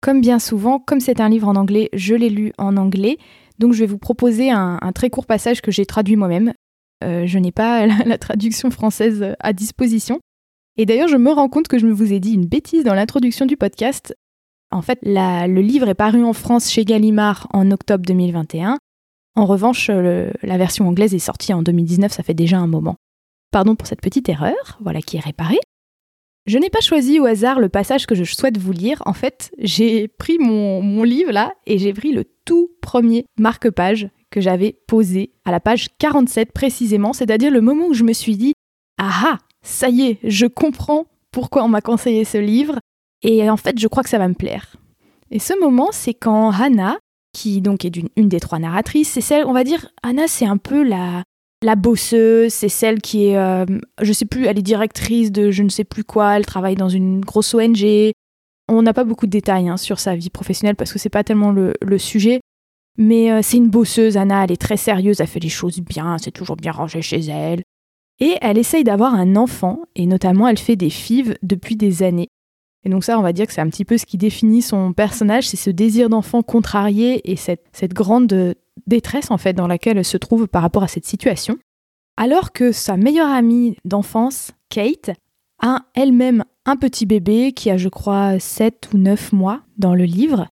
Comme 0.00 0.20
bien 0.20 0.38
souvent, 0.38 0.78
comme 0.78 1.00
c'est 1.00 1.20
un 1.20 1.28
livre 1.28 1.48
en 1.48 1.56
anglais, 1.56 1.88
je 1.92 2.14
l'ai 2.14 2.30
lu 2.30 2.52
en 2.58 2.76
anglais, 2.76 3.18
donc 3.58 3.72
je 3.72 3.80
vais 3.80 3.86
vous 3.86 3.98
proposer 3.98 4.50
un, 4.50 4.78
très 4.94 5.10
court 5.10 5.26
passage 5.26 5.60
que 5.60 5.70
j'ai 5.70 5.86
traduit 5.86 6.16
moi-même. 6.16 6.52
Euh, 7.04 7.26
je 7.26 7.38
n'ai 7.38 7.52
pas 7.52 7.86
la, 8.04 8.18
traduction 8.18 8.70
française 8.70 9.34
à 9.40 9.52
disposition. 9.52 10.20
Et 10.78 10.86
d'ailleurs, 10.86 11.08
je 11.08 11.16
me 11.16 11.30
rends 11.30 11.48
compte 11.48 11.68
que 11.68 11.78
je 11.78 11.86
me 11.86 11.92
vous 11.92 12.12
ai 12.12 12.20
dit 12.20 12.32
une 12.32 12.46
bêtise 12.46 12.84
dans 12.84 12.94
l'introduction 12.94 13.46
du 13.46 13.56
podcast. 13.56 14.14
En 14.70 14.82
fait, 14.82 14.98
le 15.02 15.60
livre 15.60 15.88
est 15.88 15.94
paru 15.94 16.24
en 16.24 16.32
France 16.32 16.70
chez 16.70 16.84
Gallimard 16.84 17.46
en 17.52 17.70
octobre 17.70 18.04
2021. 18.04 18.78
En 19.36 19.46
revanche, 19.46 19.88
la 19.88 20.58
version 20.58 20.88
anglaise 20.88 21.14
est 21.14 21.18
sortie 21.18 21.52
en 21.52 21.62
2019, 21.62 22.12
ça 22.12 22.22
fait 22.22 22.34
déjà 22.34 22.58
un 22.58 22.66
moment. 22.66 22.96
Pardon 23.52 23.76
pour 23.76 23.86
cette 23.86 24.00
petite 24.00 24.28
erreur, 24.28 24.78
voilà 24.80 25.00
qui 25.00 25.16
est 25.16 25.20
réparée. 25.20 25.60
Je 26.46 26.58
n'ai 26.58 26.70
pas 26.70 26.80
choisi 26.80 27.18
au 27.18 27.26
hasard 27.26 27.58
le 27.58 27.68
passage 27.68 28.06
que 28.06 28.14
je 28.14 28.22
souhaite 28.22 28.56
vous 28.56 28.72
lire. 28.72 29.02
En 29.04 29.12
fait, 29.12 29.50
j'ai 29.58 30.06
pris 30.06 30.38
mon, 30.38 31.02
livre 31.02 31.32
là 31.32 31.52
et 31.66 31.78
j'ai 31.78 31.92
pris 31.92 32.12
le 32.12 32.24
tout 32.44 32.70
premier 32.80 33.26
marque-page 33.36 34.08
que 34.30 34.40
j'avais 34.40 34.78
posé 34.86 35.32
à 35.44 35.50
la 35.50 35.60
page 35.60 35.88
47 35.98 36.52
précisément, 36.52 37.12
c'est-à-dire 37.12 37.50
le 37.50 37.60
moment 37.60 37.86
où 37.86 37.94
je 37.94 38.04
me 38.04 38.12
suis 38.12 38.36
dit 38.36 38.54
Ah 38.98 39.10
ah, 39.24 39.38
ça 39.62 39.88
y 39.88 40.02
est, 40.02 40.18
je 40.22 40.46
comprends 40.46 41.06
pourquoi 41.32 41.64
on 41.64 41.68
m'a 41.68 41.80
conseillé 41.80 42.24
ce 42.24 42.38
livre, 42.38 42.78
et 43.22 43.48
en 43.50 43.56
fait, 43.56 43.78
je 43.78 43.88
crois 43.88 44.02
que 44.02 44.08
ça 44.08 44.18
va 44.18 44.28
me 44.28 44.34
plaire. 44.34 44.76
Et 45.30 45.38
ce 45.38 45.58
moment, 45.58 45.88
c'est 45.92 46.14
quand 46.14 46.50
Hannah, 46.50 46.96
qui 47.32 47.60
donc 47.60 47.84
est 47.84 47.96
une, 47.96 48.28
des 48.28 48.40
trois 48.40 48.58
narratrices, 48.58 49.10
c'est 49.10 49.20
celle, 49.20 49.44
on 49.46 49.52
va 49.52 49.64
dire, 49.64 49.88
Hannah, 50.02 50.28
c'est 50.28 50.46
un 50.46 50.56
peu 50.56 50.82
la, 50.82 51.24
la 51.62 51.74
bosseuse, 51.74 52.52
c'est 52.52 52.68
celle 52.68 53.00
qui 53.00 53.26
est, 53.26 53.38
euh, 53.38 53.64
je 54.00 54.12
sais 54.12 54.26
plus, 54.26 54.46
elle 54.46 54.58
est 54.58 54.62
directrice 54.62 55.32
de 55.32 55.50
je 55.50 55.62
ne 55.62 55.68
sais 55.68 55.84
plus 55.84 56.04
quoi, 56.04 56.36
elle 56.36 56.46
travaille 56.46 56.74
dans 56.74 56.88
une 56.88 57.20
grosse 57.20 57.54
ONG. 57.54 58.12
On 58.68 58.82
n'a 58.82 58.92
pas 58.92 59.04
beaucoup 59.04 59.26
de 59.26 59.30
détails 59.30 59.68
hein, 59.68 59.76
sur 59.76 59.98
sa 59.98 60.16
vie 60.16 60.30
professionnelle 60.30 60.76
parce 60.76 60.92
que 60.92 60.98
c'est 60.98 61.08
pas 61.08 61.24
tellement 61.24 61.52
le, 61.52 61.98
sujet. 61.98 62.40
Mais 62.98 63.30
euh, 63.30 63.40
c'est 63.42 63.58
une 63.58 63.68
bosseuse, 63.68 64.16
Anna, 64.16 64.44
elle 64.44 64.52
est 64.52 64.60
très 64.60 64.76
sérieuse, 64.76 65.20
elle 65.20 65.26
fait 65.26 65.40
les 65.40 65.50
choses 65.50 65.80
bien, 65.80 66.16
c'est 66.18 66.30
toujours 66.30 66.56
bien 66.56 66.72
rangé 66.72 67.02
chez 67.02 67.20
elle. 67.26 67.62
Et 68.20 68.36
elle 68.40 68.56
essaye 68.56 68.84
d'avoir 68.84 69.14
un 69.14 69.36
enfant, 69.36 69.80
et 69.94 70.06
notamment 70.06 70.48
elle 70.48 70.58
fait 70.58 70.76
des 70.76 70.88
fives 70.88 71.36
depuis 71.42 71.76
des 71.76 72.02
années. 72.02 72.28
Et 72.86 72.88
donc 72.88 73.02
ça, 73.02 73.18
on 73.18 73.22
va 73.22 73.32
dire 73.32 73.48
que 73.48 73.52
c'est 73.52 73.60
un 73.60 73.68
petit 73.68 73.84
peu 73.84 73.98
ce 73.98 74.06
qui 74.06 74.16
définit 74.16 74.62
son 74.62 74.92
personnage, 74.92 75.48
c'est 75.48 75.56
ce 75.56 75.70
désir 75.70 76.08
d'enfant 76.08 76.44
contrarié 76.44 77.28
et 77.28 77.34
cette, 77.34 77.92
grande 77.92 78.54
détresse 78.86 79.32
en 79.32 79.38
fait 79.38 79.54
dans 79.54 79.66
laquelle 79.66 79.98
elle 79.98 80.04
se 80.04 80.16
trouve 80.16 80.46
par 80.46 80.62
rapport 80.62 80.84
à 80.84 80.88
cette 80.88 81.04
situation. 81.04 81.58
Alors 82.16 82.52
que 82.52 82.70
sa 82.70 82.96
meilleure 82.96 83.28
amie 83.28 83.76
d'enfance, 83.84 84.52
Kate, 84.68 85.10
a 85.60 85.80
elle-même 85.96 86.44
un 86.64 86.76
petit 86.76 87.06
bébé 87.06 87.50
qui 87.50 87.70
a 87.70 87.76
je 87.76 87.88
crois 87.88 88.38
7 88.38 88.90
ou 88.94 88.98
9 88.98 89.32
mois 89.32 89.62
dans 89.78 89.96
le 89.96 90.04
livre 90.04 90.46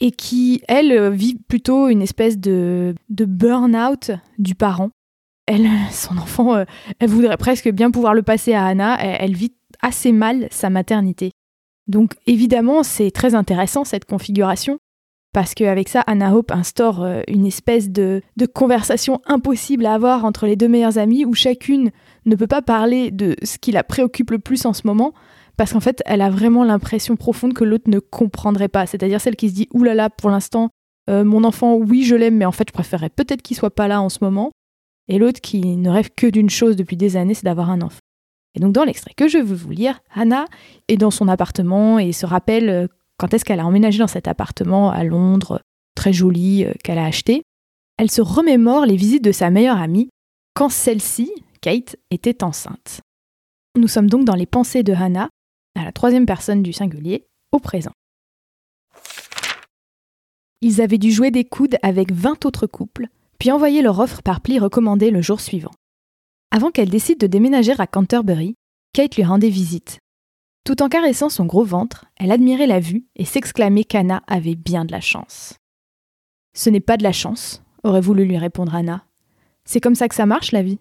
et 0.00 0.10
qui, 0.10 0.60
elle, 0.68 1.10
vit 1.10 1.36
plutôt 1.48 1.88
une 1.88 2.02
espèce 2.02 2.38
de, 2.38 2.94
de 3.08 3.24
burn-out 3.24 4.10
du 4.38 4.54
parent 4.54 4.90
elle, 5.50 5.68
son 5.90 6.18
enfant, 6.18 6.56
euh, 6.56 6.64
elle 6.98 7.08
voudrait 7.08 7.36
presque 7.36 7.70
bien 7.70 7.90
pouvoir 7.90 8.14
le 8.14 8.22
passer 8.22 8.54
à 8.54 8.66
Anna. 8.66 8.96
Elle, 9.00 9.34
vit 9.34 9.52
assez 9.80 10.12
mal 10.12 10.46
sa 10.50 10.70
maternité. 10.70 11.32
Donc 11.90 12.14
évidemment, 12.26 12.82
c'est 12.82 13.10
très 13.10 13.34
intéressant 13.34 13.84
cette 13.84 14.04
configuration, 14.04 14.78
parce 15.32 15.54
qu'avec 15.54 15.88
ça, 15.88 16.00
Anna 16.06 16.34
Hope 16.34 16.52
instaure 16.52 17.02
euh, 17.02 17.22
une 17.28 17.46
espèce 17.46 17.90
de, 17.90 18.22
conversation 18.54 19.20
impossible 19.26 19.84
à 19.86 19.94
avoir 19.94 20.24
entre 20.24 20.46
les 20.46 20.56
deux 20.56 20.68
meilleures 20.68 20.98
amies, 20.98 21.24
où 21.24 21.34
chacune 21.34 21.90
ne 22.26 22.36
peut 22.36 22.46
pas 22.46 22.62
parler 22.62 23.10
de 23.10 23.36
ce 23.42 23.58
qui 23.58 23.72
la 23.72 23.84
préoccupe 23.84 24.30
le 24.30 24.38
plus 24.38 24.66
en 24.66 24.72
ce 24.72 24.86
moment, 24.86 25.12
parce 25.56 25.72
qu'en 25.72 25.80
fait, 25.80 26.00
elle 26.06 26.22
a 26.22 26.30
vraiment 26.30 26.64
l'impression 26.64 27.16
profonde 27.16 27.54
que 27.54 27.64
l'autre 27.64 27.90
ne 27.90 27.98
comprendrait 27.98 28.68
pas. 28.68 28.86
C'est-à-dire 28.86 29.20
celle 29.20 29.36
qui 29.36 29.50
se 29.50 29.54
dit 29.54 29.68
«Ouh 29.74 29.82
là 29.82 29.94
là, 29.94 30.10
pour 30.10 30.30
l'instant, 30.30 30.70
euh, 31.10 31.24
mon 31.24 31.44
enfant, 31.44 31.74
oui, 31.74 32.04
je 32.04 32.14
l'aime, 32.14 32.36
mais 32.36 32.44
en 32.44 32.52
fait, 32.52 32.68
je 32.68 32.72
préférerais 32.72 33.10
peut-être 33.10 33.42
qu'il 33.42 33.56
soit 33.56 33.74
pas 33.74 33.88
là 33.88 34.00
en 34.00 34.08
ce 34.08 34.18
moment.» 34.22 34.52
et 35.08 35.18
l'autre 35.18 35.40
qui 35.40 35.76
ne 35.76 35.90
rêve 35.90 36.10
que 36.16 36.28
d'une 36.28 36.50
chose 36.50 36.76
depuis 36.76 36.96
des 36.96 37.16
années, 37.16 37.34
c'est 37.34 37.44
d'avoir 37.44 37.70
un 37.70 37.82
enfant. 37.82 37.98
Et 38.54 38.60
donc 38.60 38.72
dans 38.72 38.84
l'extrait 38.84 39.14
que 39.14 39.28
je 39.28 39.38
veux 39.38 39.54
vous 39.54 39.70
lire, 39.70 40.00
Hannah 40.14 40.46
est 40.88 40.96
dans 40.96 41.10
son 41.10 41.28
appartement 41.28 41.98
et 41.98 42.12
se 42.12 42.26
rappelle 42.26 42.68
euh, 42.68 42.86
quand 43.18 43.32
est-ce 43.34 43.44
qu'elle 43.44 43.60
a 43.60 43.66
emménagé 43.66 43.98
dans 43.98 44.06
cet 44.06 44.28
appartement 44.28 44.90
à 44.90 45.04
Londres, 45.04 45.60
très 45.94 46.12
joli, 46.12 46.64
euh, 46.64 46.72
qu'elle 46.82 46.98
a 46.98 47.04
acheté. 47.04 47.42
Elle 47.98 48.10
se 48.10 48.22
remémore 48.22 48.86
les 48.86 48.96
visites 48.96 49.24
de 49.24 49.32
sa 49.32 49.50
meilleure 49.50 49.80
amie 49.80 50.08
quand 50.54 50.70
celle-ci, 50.70 51.30
Kate, 51.60 51.96
était 52.10 52.42
enceinte. 52.42 53.02
Nous 53.76 53.88
sommes 53.88 54.10
donc 54.10 54.24
dans 54.24 54.34
les 54.34 54.46
pensées 54.46 54.82
de 54.82 54.92
Hannah, 54.92 55.28
à 55.78 55.84
la 55.84 55.92
troisième 55.92 56.26
personne 56.26 56.62
du 56.62 56.72
singulier, 56.72 57.26
au 57.52 57.60
présent. 57.60 57.92
Ils 60.62 60.80
avaient 60.80 60.98
dû 60.98 61.12
jouer 61.12 61.30
des 61.30 61.44
coudes 61.44 61.76
avec 61.82 62.12
20 62.12 62.44
autres 62.44 62.66
couples, 62.66 63.06
puis 63.38 63.50
envoyer 63.50 63.80
leur 63.80 63.98
offre 64.00 64.22
par 64.22 64.40
pli 64.40 64.58
recommandé 64.58 65.10
le 65.10 65.22
jour 65.22 65.40
suivant. 65.40 65.70
Avant 66.52 66.70
qu'elle 66.72 66.90
décide 66.90 67.20
de 67.20 67.28
déménager 67.28 67.74
à 67.78 67.86
Canterbury, 67.86 68.56
Kate 68.92 69.14
lui 69.14 69.22
rendait 69.22 69.50
visite. 69.50 70.00
Tout 70.64 70.82
en 70.82 70.88
caressant 70.88 71.28
son 71.28 71.46
gros 71.46 71.64
ventre, 71.64 72.06
elle 72.16 72.32
admirait 72.32 72.66
la 72.66 72.80
vue 72.80 73.06
et 73.14 73.24
s'exclamait 73.24 73.84
qu'Anna 73.84 74.22
avait 74.26 74.56
bien 74.56 74.84
de 74.84 74.90
la 74.90 75.00
chance. 75.00 75.54
Ce 76.52 76.68
n'est 76.68 76.80
pas 76.80 76.96
de 76.96 77.04
la 77.04 77.12
chance, 77.12 77.62
aurait 77.84 78.00
voulu 78.00 78.24
lui 78.24 78.36
répondre 78.36 78.74
Anna. 78.74 79.04
C'est 79.64 79.80
comme 79.80 79.94
ça 79.94 80.08
que 80.08 80.14
ça 80.16 80.26
marche 80.26 80.50
la 80.50 80.62
vie. 80.62 80.80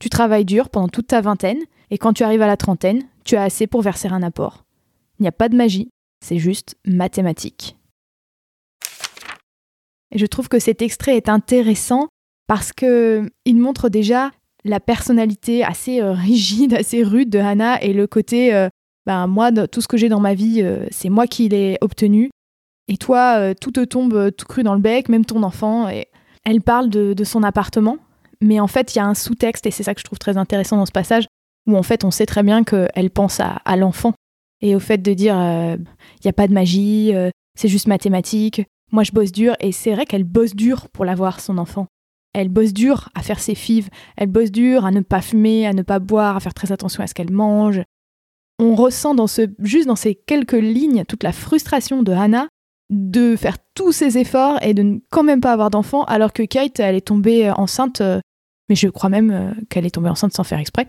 Tu 0.00 0.08
travailles 0.08 0.44
dur 0.44 0.68
pendant 0.68 0.88
toute 0.88 1.06
ta 1.06 1.20
vingtaine, 1.20 1.62
et 1.90 1.98
quand 1.98 2.12
tu 2.12 2.24
arrives 2.24 2.42
à 2.42 2.48
la 2.48 2.56
trentaine, 2.56 3.08
tu 3.24 3.36
as 3.36 3.44
assez 3.44 3.68
pour 3.68 3.82
verser 3.82 4.08
un 4.08 4.22
apport. 4.22 4.64
Il 5.20 5.22
n'y 5.22 5.28
a 5.28 5.32
pas 5.32 5.48
de 5.48 5.56
magie, 5.56 5.90
c'est 6.20 6.38
juste 6.38 6.76
mathématique. 6.84 7.76
Et 10.10 10.18
je 10.18 10.26
trouve 10.26 10.48
que 10.48 10.58
cet 10.58 10.82
extrait 10.82 11.16
est 11.16 11.28
intéressant 11.28 12.08
parce 12.48 12.72
que 12.72 13.30
il 13.44 13.56
montre 13.56 13.88
déjà 13.88 14.32
la 14.64 14.80
personnalité 14.80 15.64
assez 15.64 16.00
euh, 16.00 16.12
rigide, 16.12 16.74
assez 16.78 17.02
rude 17.02 17.30
de 17.30 17.38
Hannah 17.38 17.82
et 17.82 17.92
le 17.92 18.06
côté 18.06 18.54
euh, 18.54 18.68
ben 19.06 19.26
moi 19.26 19.52
tout 19.52 19.80
ce 19.80 19.88
que 19.88 19.96
j'ai 19.96 20.08
dans 20.08 20.20
ma 20.20 20.34
vie 20.34 20.62
euh, 20.62 20.86
c'est 20.90 21.10
moi 21.10 21.26
qui 21.26 21.48
l'ai 21.48 21.78
obtenu. 21.80 22.30
Et 22.88 22.96
toi 22.96 23.54
tout 23.54 23.70
te 23.70 23.84
tombe 23.84 24.30
tout 24.32 24.46
cru 24.46 24.62
dans 24.62 24.74
le 24.74 24.80
bec, 24.80 25.08
même 25.08 25.24
ton 25.24 25.42
enfant. 25.42 25.88
Et 25.88 26.08
elle 26.44 26.60
parle 26.60 26.90
de, 26.90 27.24
son 27.24 27.42
appartement 27.42 27.98
mais 28.40 28.60
en 28.60 28.66
fait 28.66 28.94
il 28.94 28.98
y 28.98 29.00
a 29.00 29.06
un 29.06 29.14
sous-texte 29.14 29.64
et 29.66 29.70
c'est 29.70 29.82
ça 29.82 29.94
que 29.94 30.00
je 30.00 30.04
trouve 30.04 30.18
très 30.18 30.36
intéressant 30.36 30.76
dans 30.76 30.84
ce 30.84 30.92
passage 30.92 31.26
où 31.66 31.78
en 31.78 31.82
fait 31.82 32.04
on 32.04 32.10
sait 32.10 32.26
très 32.26 32.42
bien 32.42 32.62
qu'elle 32.62 33.10
pense 33.10 33.40
à, 33.40 33.76
l'enfant. 33.76 34.12
Et 34.60 34.76
au 34.76 34.80
fait 34.80 34.98
de 34.98 35.14
dire 35.14 35.34
il 35.36 36.24
n'y 36.24 36.28
a 36.28 36.32
pas 36.34 36.46
de 36.46 36.52
magie, 36.52 37.12
c'est 37.58 37.68
juste 37.68 37.86
mathématique, 37.86 38.62
moi, 38.94 39.02
je 39.02 39.10
bosse 39.10 39.32
dur 39.32 39.56
et 39.58 39.72
c'est 39.72 39.92
vrai 39.92 40.06
qu'elle 40.06 40.22
bosse 40.22 40.54
dur 40.54 40.88
pour 40.90 41.04
l'avoir, 41.04 41.40
son 41.40 41.58
enfant. 41.58 41.88
Elle 42.34 42.48
bosse 42.48 42.72
dur 42.72 43.08
à 43.14 43.22
faire 43.22 43.40
ses 43.40 43.54
fives, 43.54 43.88
elle 44.16 44.28
bosse 44.28 44.50
dur 44.50 44.84
à 44.84 44.90
ne 44.90 45.00
pas 45.00 45.22
fumer, 45.22 45.66
à 45.66 45.72
ne 45.72 45.82
pas 45.82 46.00
boire, 46.00 46.36
à 46.36 46.40
faire 46.40 46.54
très 46.54 46.72
attention 46.72 47.02
à 47.02 47.06
ce 47.06 47.14
qu'elle 47.14 47.32
mange. 47.32 47.80
On 48.58 48.74
ressent 48.74 49.14
juste 49.60 49.86
dans 49.86 49.96
ces 49.96 50.14
quelques 50.14 50.52
lignes 50.52 51.04
toute 51.04 51.22
la 51.22 51.32
frustration 51.32 52.02
de 52.02 52.12
Hannah 52.12 52.48
de 52.90 53.34
faire 53.36 53.56
tous 53.74 53.92
ses 53.92 54.18
efforts 54.18 54.58
et 54.62 54.74
de 54.74 54.82
ne 54.82 54.98
quand 55.10 55.22
même 55.22 55.40
pas 55.40 55.52
avoir 55.52 55.70
d'enfant, 55.70 56.04
alors 56.04 56.32
que 56.32 56.42
Kate, 56.42 56.80
elle 56.80 56.94
est 56.94 57.06
tombée 57.06 57.50
enceinte, 57.50 58.00
euh, 58.00 58.20
mais 58.68 58.74
je 58.74 58.88
crois 58.88 59.10
même 59.10 59.30
euh, 59.30 59.52
qu'elle 59.70 59.86
est 59.86 59.94
tombée 59.94 60.10
enceinte 60.10 60.34
sans 60.34 60.44
faire 60.44 60.58
exprès. 60.58 60.86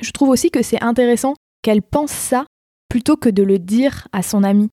Je 0.00 0.10
trouve 0.10 0.28
aussi 0.28 0.50
que 0.50 0.62
c'est 0.62 0.82
intéressant 0.82 1.34
qu'elle 1.62 1.82
pense 1.82 2.10
ça 2.10 2.46
plutôt 2.88 3.16
que 3.16 3.28
de 3.28 3.42
le 3.42 3.58
dire 3.58 4.08
à 4.12 4.22
son 4.22 4.42
ami. 4.42 4.68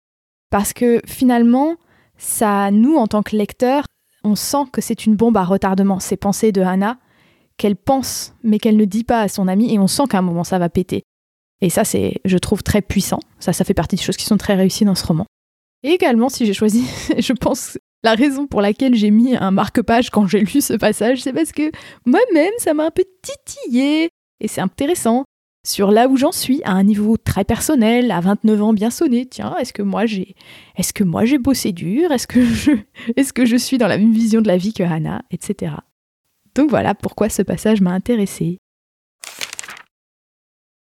Parce 0.50 0.72
que 0.72 1.00
finalement, 1.06 1.76
ça, 2.16 2.70
nous, 2.70 2.96
en 2.96 3.06
tant 3.06 3.22
que 3.22 3.36
lecteurs, 3.36 3.84
on 4.24 4.34
sent 4.34 4.64
que 4.72 4.80
c'est 4.80 5.06
une 5.06 5.16
bombe 5.16 5.36
à 5.36 5.44
retardement, 5.44 6.00
ces 6.00 6.16
pensées 6.16 6.52
de 6.52 6.62
Hannah, 6.62 6.98
qu'elle 7.56 7.76
pense, 7.76 8.34
mais 8.42 8.58
qu'elle 8.58 8.76
ne 8.76 8.84
dit 8.84 9.04
pas 9.04 9.20
à 9.20 9.28
son 9.28 9.48
ami, 9.48 9.72
et 9.72 9.78
on 9.78 9.86
sent 9.86 10.04
qu'à 10.08 10.18
un 10.18 10.22
moment 10.22 10.44
ça 10.44 10.58
va 10.58 10.68
péter. 10.68 11.02
Et 11.60 11.70
ça, 11.70 11.84
c'est, 11.84 12.20
je 12.24 12.38
trouve, 12.38 12.62
très 12.62 12.80
puissant. 12.80 13.20
Ça, 13.38 13.52
ça 13.52 13.64
fait 13.64 13.74
partie 13.74 13.96
des 13.96 14.02
choses 14.02 14.16
qui 14.16 14.24
sont 14.24 14.38
très 14.38 14.54
réussies 14.54 14.84
dans 14.84 14.94
ce 14.94 15.06
roman. 15.06 15.26
Et 15.82 15.90
également, 15.90 16.28
si 16.28 16.46
j'ai 16.46 16.54
choisi, 16.54 16.84
je 17.18 17.32
pense, 17.32 17.78
la 18.02 18.14
raison 18.14 18.46
pour 18.46 18.62
laquelle 18.62 18.94
j'ai 18.94 19.10
mis 19.10 19.36
un 19.36 19.50
marque-page 19.50 20.10
quand 20.10 20.26
j'ai 20.26 20.40
lu 20.40 20.60
ce 20.60 20.74
passage, 20.74 21.22
c'est 21.22 21.32
parce 21.32 21.52
que 21.52 21.70
moi-même, 22.06 22.52
ça 22.58 22.74
m'a 22.74 22.86
un 22.86 22.90
peu 22.90 23.04
titillé. 23.22 24.08
Et 24.40 24.48
c'est 24.48 24.62
intéressant. 24.62 25.24
Sur 25.66 25.90
là 25.90 26.08
où 26.08 26.16
j'en 26.16 26.32
suis, 26.32 26.62
à 26.64 26.72
un 26.72 26.84
niveau 26.84 27.18
très 27.18 27.44
personnel, 27.44 28.10
à 28.10 28.20
29 28.20 28.62
ans 28.62 28.72
bien 28.72 28.90
sonné, 28.90 29.26
tiens, 29.26 29.54
est-ce 29.60 29.74
que 29.74 29.82
moi 29.82 30.06
j'ai 30.06 30.34
est-ce 30.76 30.94
que 30.94 31.04
moi 31.04 31.26
j'ai 31.26 31.38
bossé 31.38 31.72
dur? 31.72 32.10
Est-ce 32.12 32.26
que 32.26 32.42
je 32.42 32.72
est-ce 33.16 33.32
que 33.32 33.44
je 33.44 33.56
suis 33.56 33.76
dans 33.76 33.86
la 33.88 33.98
même 33.98 34.12
vision 34.12 34.40
de 34.40 34.48
la 34.48 34.56
vie 34.56 34.72
que 34.72 34.82
Hannah, 34.82 35.22
etc. 35.30 35.74
Donc 36.54 36.70
voilà 36.70 36.94
pourquoi 36.94 37.28
ce 37.28 37.42
passage 37.42 37.82
m'a 37.82 37.92
intéressé. 37.92 38.58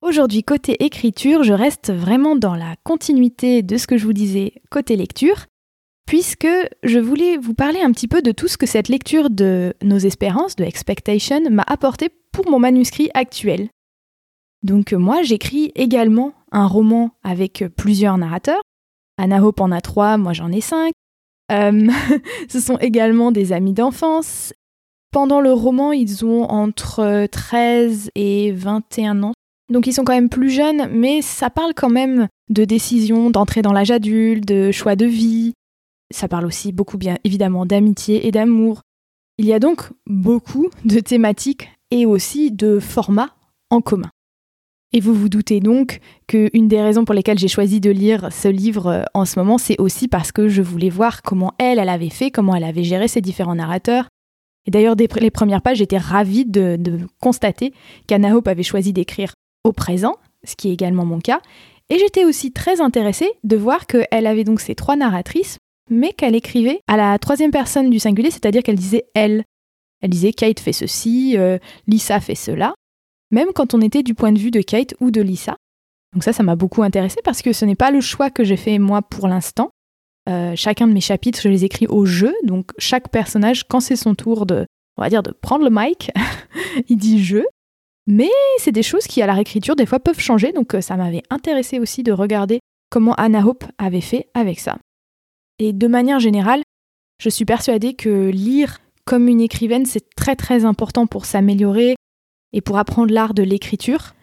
Aujourd'hui, 0.00 0.42
côté 0.42 0.82
écriture, 0.84 1.44
je 1.44 1.52
reste 1.52 1.92
vraiment 1.92 2.34
dans 2.34 2.56
la 2.56 2.74
continuité 2.82 3.62
de 3.62 3.76
ce 3.76 3.86
que 3.86 3.96
je 3.96 4.04
vous 4.04 4.12
disais 4.12 4.54
côté 4.68 4.96
lecture, 4.96 5.46
puisque 6.06 6.48
je 6.82 6.98
voulais 6.98 7.36
vous 7.36 7.54
parler 7.54 7.80
un 7.80 7.92
petit 7.92 8.08
peu 8.08 8.20
de 8.20 8.32
tout 8.32 8.48
ce 8.48 8.58
que 8.58 8.66
cette 8.66 8.88
lecture 8.88 9.30
de 9.30 9.74
Nos 9.82 9.98
Espérances, 9.98 10.56
de 10.56 10.64
Expectation, 10.64 11.48
m'a 11.50 11.62
apporté 11.68 12.08
pour 12.32 12.50
mon 12.50 12.58
manuscrit 12.58 13.10
actuel. 13.14 13.68
Donc 14.62 14.92
moi, 14.92 15.22
j'écris 15.22 15.72
également 15.74 16.32
un 16.52 16.66
roman 16.66 17.10
avec 17.24 17.64
plusieurs 17.76 18.18
narrateurs. 18.18 18.62
Anna 19.18 19.44
Hope 19.44 19.60
en 19.60 19.72
a 19.72 19.80
trois, 19.80 20.16
moi 20.16 20.32
j'en 20.32 20.50
ai 20.52 20.60
cinq. 20.60 20.92
Euh, 21.50 21.88
ce 22.48 22.60
sont 22.60 22.78
également 22.78 23.32
des 23.32 23.52
amis 23.52 23.72
d'enfance. 23.72 24.52
Pendant 25.10 25.40
le 25.40 25.52
roman, 25.52 25.92
ils 25.92 26.24
ont 26.24 26.44
entre 26.44 27.26
13 27.26 28.10
et 28.14 28.52
21 28.52 29.22
ans, 29.24 29.34
donc 29.70 29.86
ils 29.86 29.92
sont 29.92 30.04
quand 30.04 30.14
même 30.14 30.28
plus 30.28 30.50
jeunes, 30.50 30.88
mais 30.90 31.22
ça 31.22 31.50
parle 31.50 31.74
quand 31.74 31.90
même 31.90 32.28
de 32.50 32.64
décisions, 32.64 33.30
d'entrer 33.30 33.62
dans 33.62 33.72
l'âge 33.72 33.90
adulte, 33.90 34.46
de 34.46 34.70
choix 34.70 34.96
de 34.96 35.06
vie. 35.06 35.52
Ça 36.10 36.28
parle 36.28 36.46
aussi 36.46 36.72
beaucoup 36.72 36.98
bien 36.98 37.16
évidemment 37.24 37.66
d'amitié 37.66 38.26
et 38.26 38.30
d'amour. 38.30 38.82
Il 39.38 39.46
y 39.46 39.52
a 39.52 39.58
donc 39.58 39.90
beaucoup 40.06 40.68
de 40.84 41.00
thématiques 41.00 41.70
et 41.90 42.06
aussi 42.06 42.50
de 42.50 42.78
formats 42.78 43.34
en 43.70 43.80
commun. 43.80 44.10
Et 44.92 45.00
vous 45.00 45.14
vous 45.14 45.28
doutez 45.28 45.60
donc 45.60 46.00
qu'une 46.26 46.68
des 46.68 46.82
raisons 46.82 47.04
pour 47.04 47.14
lesquelles 47.14 47.38
j'ai 47.38 47.48
choisi 47.48 47.80
de 47.80 47.90
lire 47.90 48.30
ce 48.30 48.48
livre 48.48 48.86
euh, 48.88 49.02
en 49.14 49.24
ce 49.24 49.38
moment, 49.38 49.56
c'est 49.56 49.80
aussi 49.80 50.06
parce 50.06 50.32
que 50.32 50.48
je 50.48 50.60
voulais 50.60 50.90
voir 50.90 51.22
comment 51.22 51.52
elle, 51.58 51.78
elle 51.78 51.88
avait 51.88 52.10
fait, 52.10 52.30
comment 52.30 52.54
elle 52.54 52.64
avait 52.64 52.84
géré 52.84 53.08
ses 53.08 53.22
différents 53.22 53.54
narrateurs. 53.54 54.08
Et 54.66 54.70
d'ailleurs, 54.70 54.94
les 54.96 55.30
premières 55.30 55.62
pages, 55.62 55.78
j'étais 55.78 55.98
ravie 55.98 56.44
de, 56.44 56.76
de 56.78 57.00
constater 57.20 57.72
qu'Anna 58.06 58.36
Hope 58.36 58.48
avait 58.48 58.62
choisi 58.62 58.92
d'écrire 58.92 59.32
au 59.64 59.72
présent, 59.72 60.16
ce 60.44 60.54
qui 60.56 60.68
est 60.68 60.72
également 60.72 61.04
mon 61.04 61.18
cas, 61.18 61.40
et 61.88 61.98
j'étais 61.98 62.24
aussi 62.24 62.52
très 62.52 62.80
intéressée 62.80 63.30
de 63.44 63.56
voir 63.56 63.86
qu'elle 63.86 64.26
avait 64.26 64.44
donc 64.44 64.60
ces 64.60 64.74
trois 64.74 64.96
narratrices, 64.96 65.58
mais 65.90 66.12
qu'elle 66.12 66.34
écrivait 66.34 66.80
à 66.86 66.96
la 66.96 67.18
troisième 67.18 67.50
personne 67.50 67.90
du 67.90 67.98
singulier, 67.98 68.30
c'est-à-dire 68.30 68.62
qu'elle 68.62 68.76
disait 68.76 69.04
elle. 69.14 69.44
Elle 70.00 70.10
disait 70.10 70.32
Kate 70.32 70.60
fait 70.60 70.72
ceci, 70.72 71.36
euh, 71.36 71.58
Lisa 71.86 72.20
fait 72.20 72.34
cela, 72.34 72.74
même 73.32 73.48
quand 73.54 73.74
on 73.74 73.80
était 73.80 74.02
du 74.02 74.14
point 74.14 74.30
de 74.30 74.38
vue 74.38 74.50
de 74.50 74.60
Kate 74.60 74.94
ou 75.00 75.10
de 75.10 75.20
Lisa. 75.20 75.56
Donc 76.12 76.22
ça, 76.22 76.32
ça 76.32 76.42
m'a 76.42 76.56
beaucoup 76.56 76.82
intéressée 76.82 77.20
parce 77.24 77.42
que 77.42 77.52
ce 77.52 77.64
n'est 77.64 77.74
pas 77.74 77.90
le 77.90 78.00
choix 78.00 78.30
que 78.30 78.44
j'ai 78.44 78.56
fait 78.56 78.78
moi 78.78 79.02
pour 79.02 79.26
l'instant. 79.26 79.70
Euh, 80.28 80.52
chacun 80.54 80.86
de 80.86 80.92
mes 80.92 81.00
chapitres, 81.00 81.40
je 81.42 81.48
les 81.48 81.64
écris 81.64 81.86
au 81.88 82.04
jeu, 82.04 82.32
donc 82.44 82.70
chaque 82.78 83.08
personnage, 83.08 83.64
quand 83.64 83.80
c'est 83.80 83.96
son 83.96 84.14
tour 84.14 84.46
de, 84.46 84.66
de 84.98 85.30
prendre 85.32 85.64
le 85.64 85.70
mic, 85.72 86.12
il 86.88 86.96
dit 86.96 87.24
je, 87.24 87.38
mais 88.06 88.30
c'est 88.58 88.72
des 88.72 88.82
choses 88.82 89.06
qui, 89.06 89.22
à 89.22 89.26
la 89.26 89.34
réécriture, 89.34 89.74
des 89.74 89.86
fois 89.86 89.98
peuvent 89.98 90.20
changer, 90.20 90.52
donc 90.52 90.74
euh, 90.74 90.80
ça 90.80 90.96
m'avait 90.96 91.22
intéressé 91.30 91.80
aussi 91.80 92.02
de 92.02 92.12
regarder 92.12 92.60
comment 92.90 93.14
Anna 93.14 93.44
Hope 93.44 93.64
avait 93.78 94.00
fait 94.00 94.28
avec 94.34 94.60
ça. 94.60 94.78
Et 95.58 95.72
de 95.72 95.86
manière 95.88 96.20
générale, 96.20 96.62
je 97.20 97.28
suis 97.28 97.44
persuadée 97.44 97.94
que 97.94 98.28
lire 98.28 98.78
comme 99.04 99.28
une 99.28 99.40
écrivaine, 99.40 99.86
c'est 99.86 100.14
très 100.14 100.36
très 100.36 100.64
important 100.64 101.06
pour 101.06 101.24
s'améliorer 101.24 101.96
et 102.52 102.60
pour 102.60 102.78
apprendre 102.78 103.12
l'art 103.12 103.34
de 103.34 103.42
l'écriture. 103.42 104.14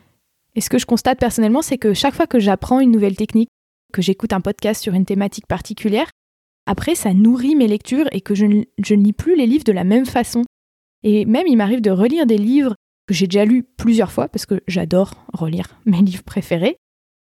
Et 0.56 0.62
ce 0.62 0.70
que 0.70 0.78
je 0.78 0.86
constate 0.86 1.20
personnellement, 1.20 1.62
c'est 1.62 1.78
que 1.78 1.94
chaque 1.94 2.16
fois 2.16 2.28
que 2.28 2.40
j'apprends 2.40 2.80
une 2.80 2.92
nouvelle 2.92 3.16
technique, 3.16 3.50
que 3.94 4.02
j'écoute 4.02 4.34
un 4.34 4.42
podcast 4.42 4.82
sur 4.82 4.94
une 4.94 5.06
thématique 5.06 5.48
particulière, 5.48 6.10
après 6.66 6.96
ça 6.96 7.14
nourrit 7.14 7.56
mes 7.56 7.68
lectures 7.68 8.08
et 8.12 8.22
que 8.22 8.36
je 8.36 8.46
ne, 8.46 8.64
lis 8.78 9.14
plus 9.14 9.36
les 9.36 9.48
livres 9.48 9.64
de 9.64 9.72
la 9.72 9.84
même 9.84 10.06
façon. 10.06 10.44
Et 11.04 11.26
même 11.26 11.48
il 11.48 11.58
m'arrive 11.58 11.82
de 11.82 11.92
relire 11.92 12.26
des 12.26 12.38
livres 12.38 12.76
que 13.08 13.14
j'ai 13.14 13.26
déjà 13.26 13.46
lu 13.46 13.64
plusieurs 13.64 14.12
fois 14.12 14.28
parce 14.28 14.46
que 14.46 14.62
j'adore 14.68 15.12
relire 15.34 15.80
mes 15.86 16.02
livres 16.02 16.24
préférés. 16.24 16.78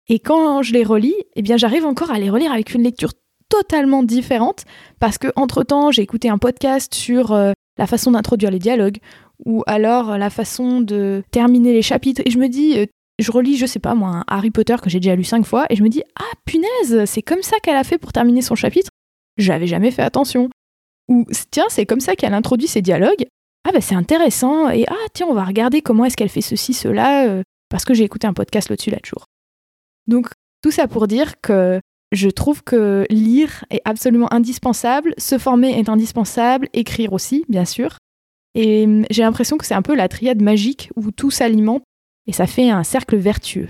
Et 0.09 0.19
quand 0.19 0.63
je 0.63 0.73
les 0.73 0.83
relis, 0.83 1.15
eh 1.35 1.41
bien 1.41 1.57
j'arrive 1.57 1.85
encore 1.85 2.11
à 2.11 2.19
les 2.19 2.29
relire 2.29 2.51
avec 2.51 2.73
une 2.73 2.83
lecture 2.83 3.13
totalement 3.49 4.03
différente 4.03 4.65
parce 4.99 5.17
que 5.17 5.27
entre-temps, 5.35 5.91
j'ai 5.91 6.01
écouté 6.01 6.29
un 6.29 6.37
podcast 6.37 6.93
sur 6.93 7.33
euh, 7.33 7.51
la 7.77 7.87
façon 7.87 8.11
d'introduire 8.11 8.51
les 8.51 8.59
dialogues 8.59 8.97
ou 9.45 9.63
alors 9.67 10.17
la 10.17 10.29
façon 10.29 10.81
de 10.81 11.23
terminer 11.31 11.73
les 11.73 11.81
chapitres 11.81 12.21
et 12.25 12.31
je 12.31 12.37
me 12.37 12.47
dis 12.47 12.79
euh, 12.79 12.85
je 13.19 13.31
relis, 13.31 13.57
je 13.57 13.65
sais 13.65 13.79
pas 13.79 13.95
moi, 13.95 14.23
Harry 14.27 14.51
Potter 14.51 14.75
que 14.81 14.89
j'ai 14.89 14.99
déjà 14.99 15.15
lu 15.15 15.23
cinq 15.23 15.45
fois 15.45 15.65
et 15.69 15.75
je 15.75 15.83
me 15.83 15.89
dis 15.89 16.03
ah 16.19 16.35
punaise, 16.45 17.05
c'est 17.05 17.21
comme 17.21 17.41
ça 17.41 17.57
qu'elle 17.61 17.75
a 17.75 17.83
fait 17.83 17.97
pour 17.97 18.13
terminer 18.13 18.41
son 18.41 18.55
chapitre. 18.55 18.89
J'avais 19.37 19.67
jamais 19.67 19.91
fait 19.91 20.01
attention. 20.01 20.49
Ou 21.09 21.25
tiens, 21.51 21.65
c'est 21.69 21.85
comme 21.85 21.99
ça 21.99 22.15
qu'elle 22.15 22.33
introduit 22.33 22.67
ses 22.67 22.81
dialogues 22.81 23.25
ah 23.63 23.71
bah 23.71 23.81
c'est 23.81 23.95
intéressant 23.95 24.69
et 24.69 24.85
ah 24.87 25.07
tiens 25.13 25.27
on 25.29 25.33
va 25.33 25.45
regarder 25.45 25.81
comment 25.81 26.05
est-ce 26.05 26.17
qu'elle 26.17 26.29
fait 26.29 26.41
ceci 26.41 26.73
cela 26.73 27.27
euh, 27.27 27.43
parce 27.69 27.85
que 27.85 27.93
j'ai 27.93 28.03
écouté 28.03 28.27
un 28.27 28.33
podcast 28.33 28.69
là-dessus 28.69 28.91
l'autre 28.91 29.07
jour. 29.07 29.25
Donc 30.07 30.29
tout 30.61 30.71
ça 30.71 30.87
pour 30.87 31.07
dire 31.07 31.39
que 31.41 31.79
je 32.11 32.29
trouve 32.29 32.63
que 32.63 33.05
lire 33.09 33.65
est 33.71 33.81
absolument 33.85 34.31
indispensable, 34.31 35.13
se 35.17 35.37
former 35.37 35.79
est 35.79 35.89
indispensable, 35.89 36.67
écrire 36.73 37.13
aussi 37.13 37.45
bien 37.47 37.65
sûr. 37.65 37.97
Et 38.55 38.85
hum, 38.85 39.05
j'ai 39.09 39.23
l'impression 39.23 39.57
que 39.57 39.65
c'est 39.65 39.73
un 39.73 39.81
peu 39.81 39.95
la 39.95 40.07
triade 40.07 40.41
magique 40.41 40.91
où 40.95 41.11
tout 41.11 41.31
s'alimente 41.31 41.83
et 42.27 42.33
ça 42.33 42.47
fait 42.47 42.69
un 42.69 42.83
cercle 42.83 43.17
vertueux. 43.17 43.69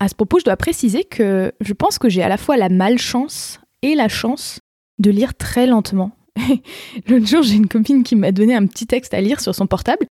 À 0.00 0.08
ce 0.08 0.14
propos, 0.14 0.38
je 0.38 0.44
dois 0.44 0.56
préciser 0.56 1.04
que 1.04 1.52
je 1.60 1.72
pense 1.72 1.98
que 1.98 2.08
j'ai 2.08 2.22
à 2.22 2.28
la 2.28 2.36
fois 2.36 2.56
la 2.56 2.68
malchance 2.68 3.60
et 3.82 3.94
la 3.94 4.08
chance 4.08 4.60
de 4.98 5.10
lire 5.10 5.34
très 5.34 5.66
lentement. 5.66 6.10
L'autre 7.08 7.26
jour, 7.26 7.42
j'ai 7.42 7.54
une 7.54 7.68
copine 7.68 8.02
qui 8.02 8.16
m'a 8.16 8.32
donné 8.32 8.54
un 8.54 8.66
petit 8.66 8.86
texte 8.86 9.14
à 9.14 9.20
lire 9.20 9.40
sur 9.40 9.54
son 9.54 9.66
portable. 9.66 10.06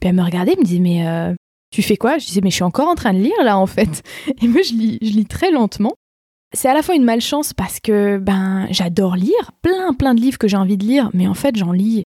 Puis 0.00 0.08
elle 0.08 0.16
me 0.16 0.22
regardait, 0.22 0.52
elle 0.52 0.58
me 0.58 0.64
disait 0.64 0.80
Mais 0.80 1.06
euh, 1.06 1.34
tu 1.70 1.82
fais 1.82 1.96
quoi? 1.96 2.18
Je 2.18 2.26
disais 2.26 2.40
Mais 2.42 2.50
je 2.50 2.56
suis 2.56 2.64
encore 2.64 2.88
en 2.88 2.94
train 2.94 3.14
de 3.14 3.20
lire 3.20 3.42
là 3.44 3.56
en 3.56 3.66
fait. 3.66 4.02
Et 4.42 4.48
moi, 4.48 4.62
je 4.62 4.72
lis, 4.72 4.98
je 5.00 5.10
lis 5.10 5.26
très 5.26 5.50
lentement. 5.50 5.92
C'est 6.52 6.68
à 6.68 6.74
la 6.74 6.82
fois 6.82 6.96
une 6.96 7.04
malchance 7.04 7.52
parce 7.52 7.78
que 7.78 8.18
ben 8.18 8.66
j'adore 8.70 9.14
lire, 9.14 9.52
plein 9.62 9.94
plein 9.94 10.14
de 10.14 10.20
livres 10.20 10.38
que 10.38 10.48
j'ai 10.48 10.56
envie 10.56 10.76
de 10.76 10.84
lire, 10.84 11.08
mais 11.14 11.28
en 11.28 11.34
fait 11.34 11.54
j'en 11.54 11.70
lis, 11.70 12.02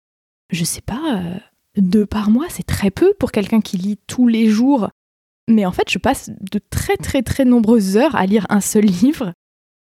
je 0.51 0.65
sais 0.65 0.81
pas, 0.81 1.17
euh, 1.17 1.39
deux 1.77 2.07
par 2.07 2.31
mois, 2.31 2.47
c'est 2.49 2.67
très 2.67 2.91
peu 2.91 3.15
pour 3.19 3.33
quelqu'un 3.33 3.61
qui 3.61 3.77
lit 3.77 3.99
tous 4.07 4.29
les 4.29 4.49
jours. 4.49 4.91
Mais 5.49 5.67
en 5.67 5.73
fait, 5.73 5.91
je 5.91 5.99
passe 5.99 6.31
de 6.41 6.61
très 6.71 6.97
très 6.97 7.23
très 7.23 7.45
nombreuses 7.45 7.97
heures 7.97 8.15
à 8.15 8.27
lire 8.27 8.47
un 8.51 8.61
seul 8.61 8.85
livre. 9.03 9.33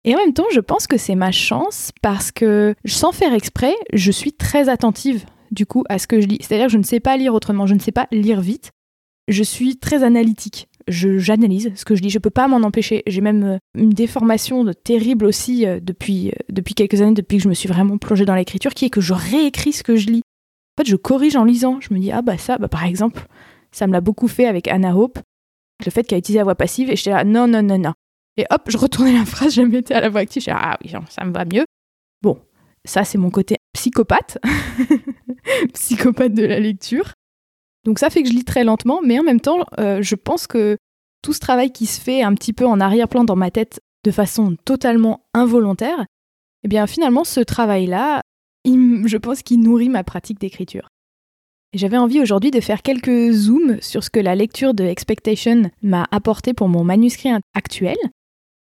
Et 0.05 0.15
en 0.15 0.19
même 0.19 0.35
temps, 0.35 0.47
je 0.53 0.61
pense 0.61 0.87
que 0.87 0.99
c'est 0.99 1.15
ma 1.15 1.33
chance 1.33 1.91
parce 2.03 2.31
que, 2.31 2.75
sans 2.85 3.13
faire 3.13 3.33
exprès, 3.33 3.75
je 3.93 4.13
suis 4.13 4.33
très 4.33 4.69
attentive 4.69 5.25
du 5.51 5.65
coup 5.65 5.85
à 5.89 5.99
ce 5.99 6.07
que 6.07 6.21
je 6.21 6.27
lis. 6.27 6.39
C'est-à-dire 6.41 6.67
que 6.67 6.73
je 6.73 6.79
ne 6.79 6.83
sais 6.83 7.01
pas 7.01 7.17
lire 7.17 7.33
autrement, 7.33 7.67
je 7.67 7.75
ne 7.75 7.81
sais 7.81 7.93
pas 7.93 8.07
lire 8.13 8.41
vite. 8.41 8.71
Je 9.29 9.43
suis 9.43 9.79
très 9.79 10.03
analytique. 10.03 10.69
J'analyse 10.87 11.73
ce 11.77 11.87
que 11.87 11.95
je 11.95 12.03
lis, 12.03 12.11
je 12.11 12.19
peux 12.19 12.29
pas 12.29 12.47
m'en 12.47 12.59
empêcher. 12.59 13.03
J'ai 13.07 13.23
même 13.23 13.45
euh, 13.45 13.59
une 13.75 13.89
déformation 13.89 14.71
terrible 14.85 15.25
aussi 15.25 15.67
euh, 15.67 15.81
depuis, 15.81 16.33
depuis 16.51 16.75
quelques 16.75 17.01
années, 17.01 17.15
depuis 17.15 17.39
que 17.39 17.43
je 17.43 17.49
me 17.49 17.55
suis 17.55 17.69
vraiment 17.71 17.97
plongée 17.97 18.27
dans 18.27 18.35
l'écriture, 18.35 18.75
qui 18.75 18.85
est 18.85 18.91
que 18.91 19.01
je 19.01 19.15
réécris 19.15 19.73
ce 19.73 19.83
que 19.83 19.97
je 19.97 20.09
lis. 20.09 20.23
En 20.77 20.83
fait, 20.83 20.89
je 20.89 20.97
corrige 20.97 21.37
en 21.37 21.45
lisant. 21.45 21.81
Je 21.81 21.95
me 21.95 21.99
dis, 21.99 22.11
ah 22.11 22.23
bah 22.23 22.39
ça, 22.39 22.59
bah 22.59 22.69
par 22.69 22.85
exemple, 22.85 23.27
ça 23.71 23.87
me 23.87 23.93
l'a 23.93 24.01
beaucoup 24.01 24.29
fait 24.29 24.47
avec 24.47 24.69
Anna 24.69 24.97
Hope, 24.97 25.19
le 25.85 25.91
fait 25.91 26.05
qu'elle 26.05 26.19
utilisé 26.19 26.39
la 26.39 26.45
voix 26.45 26.55
passive, 26.55 26.91
et 26.91 26.97
j'étais 26.97 27.11
là, 27.11 27.25
non, 27.25 27.47
non, 27.47 27.63
non, 27.63 27.79
non. 27.79 27.93
Et 28.37 28.47
hop, 28.51 28.63
je 28.69 28.77
retournais 28.77 29.13
la 29.13 29.25
phrase, 29.25 29.55
je 29.55 29.63
la 29.63 29.69
mettais 29.69 29.95
à 29.95 30.01
la 30.01 30.09
voix 30.09 30.21
active. 30.21 30.43
Je 30.43 30.51
ah 30.51 30.77
oui, 30.83 30.93
ça 31.09 31.25
me 31.25 31.33
va 31.33 31.45
mieux. 31.45 31.65
Bon, 32.23 32.41
ça, 32.85 33.05
c'est 33.05 33.19
mon 33.19 33.31
côté 33.31 33.57
psychopathe. 33.73 34.39
psychopathe 35.75 36.35
de 36.35 36.45
la 36.45 36.59
lecture. 36.59 37.13
Donc 37.85 37.99
ça 37.99 38.11
fait 38.11 38.23
que 38.23 38.29
je 38.29 38.35
lis 38.35 38.45
très 38.45 38.65
lentement, 38.65 39.01
mais 39.05 39.19
en 39.19 39.23
même 39.23 39.41
temps, 39.41 39.65
euh, 39.79 40.03
je 40.03 40.15
pense 40.15 40.47
que 40.47 40.79
tout 41.23 41.33
ce 41.33 41.41
travail 41.41 41.71
qui 41.71 41.87
se 41.87 42.01
fait 42.01 42.23
un 42.23 42.35
petit 42.35 42.53
peu 42.53 42.67
en 42.67 42.81
arrière-plan 42.81 43.25
dans 43.25 43.37
ma 43.37 43.51
tête 43.51 43.81
de 44.05 44.11
façon 44.11 44.57
totalement 44.65 45.27
involontaire, 45.35 46.05
eh 46.65 46.69
bien 46.69 46.87
finalement, 46.87 47.25
ce 47.25 47.41
travail-là, 47.41 48.23
je 48.65 49.17
pense 49.17 49.43
qu'il 49.43 49.61
nourrit 49.61 49.89
ma 49.89 50.05
pratique 50.05 50.41
d'écriture. 50.41 50.89
J'avais 51.75 51.99
envie 51.99 52.21
aujourd'hui 52.21 52.51
de 52.51 52.61
faire 52.61 52.83
quelques 52.83 53.33
zooms 53.33 53.79
sur 53.81 54.05
ce 54.05 54.11
que 54.11 54.21
la 54.21 54.35
lecture 54.35 54.75
de 54.75 54.85
Expectation 54.85 55.71
m'a 55.83 56.07
apporté 56.11 56.55
pour 56.55 56.69
mon 56.69 56.85
manuscrit 56.85 57.31
actuel, 57.55 57.97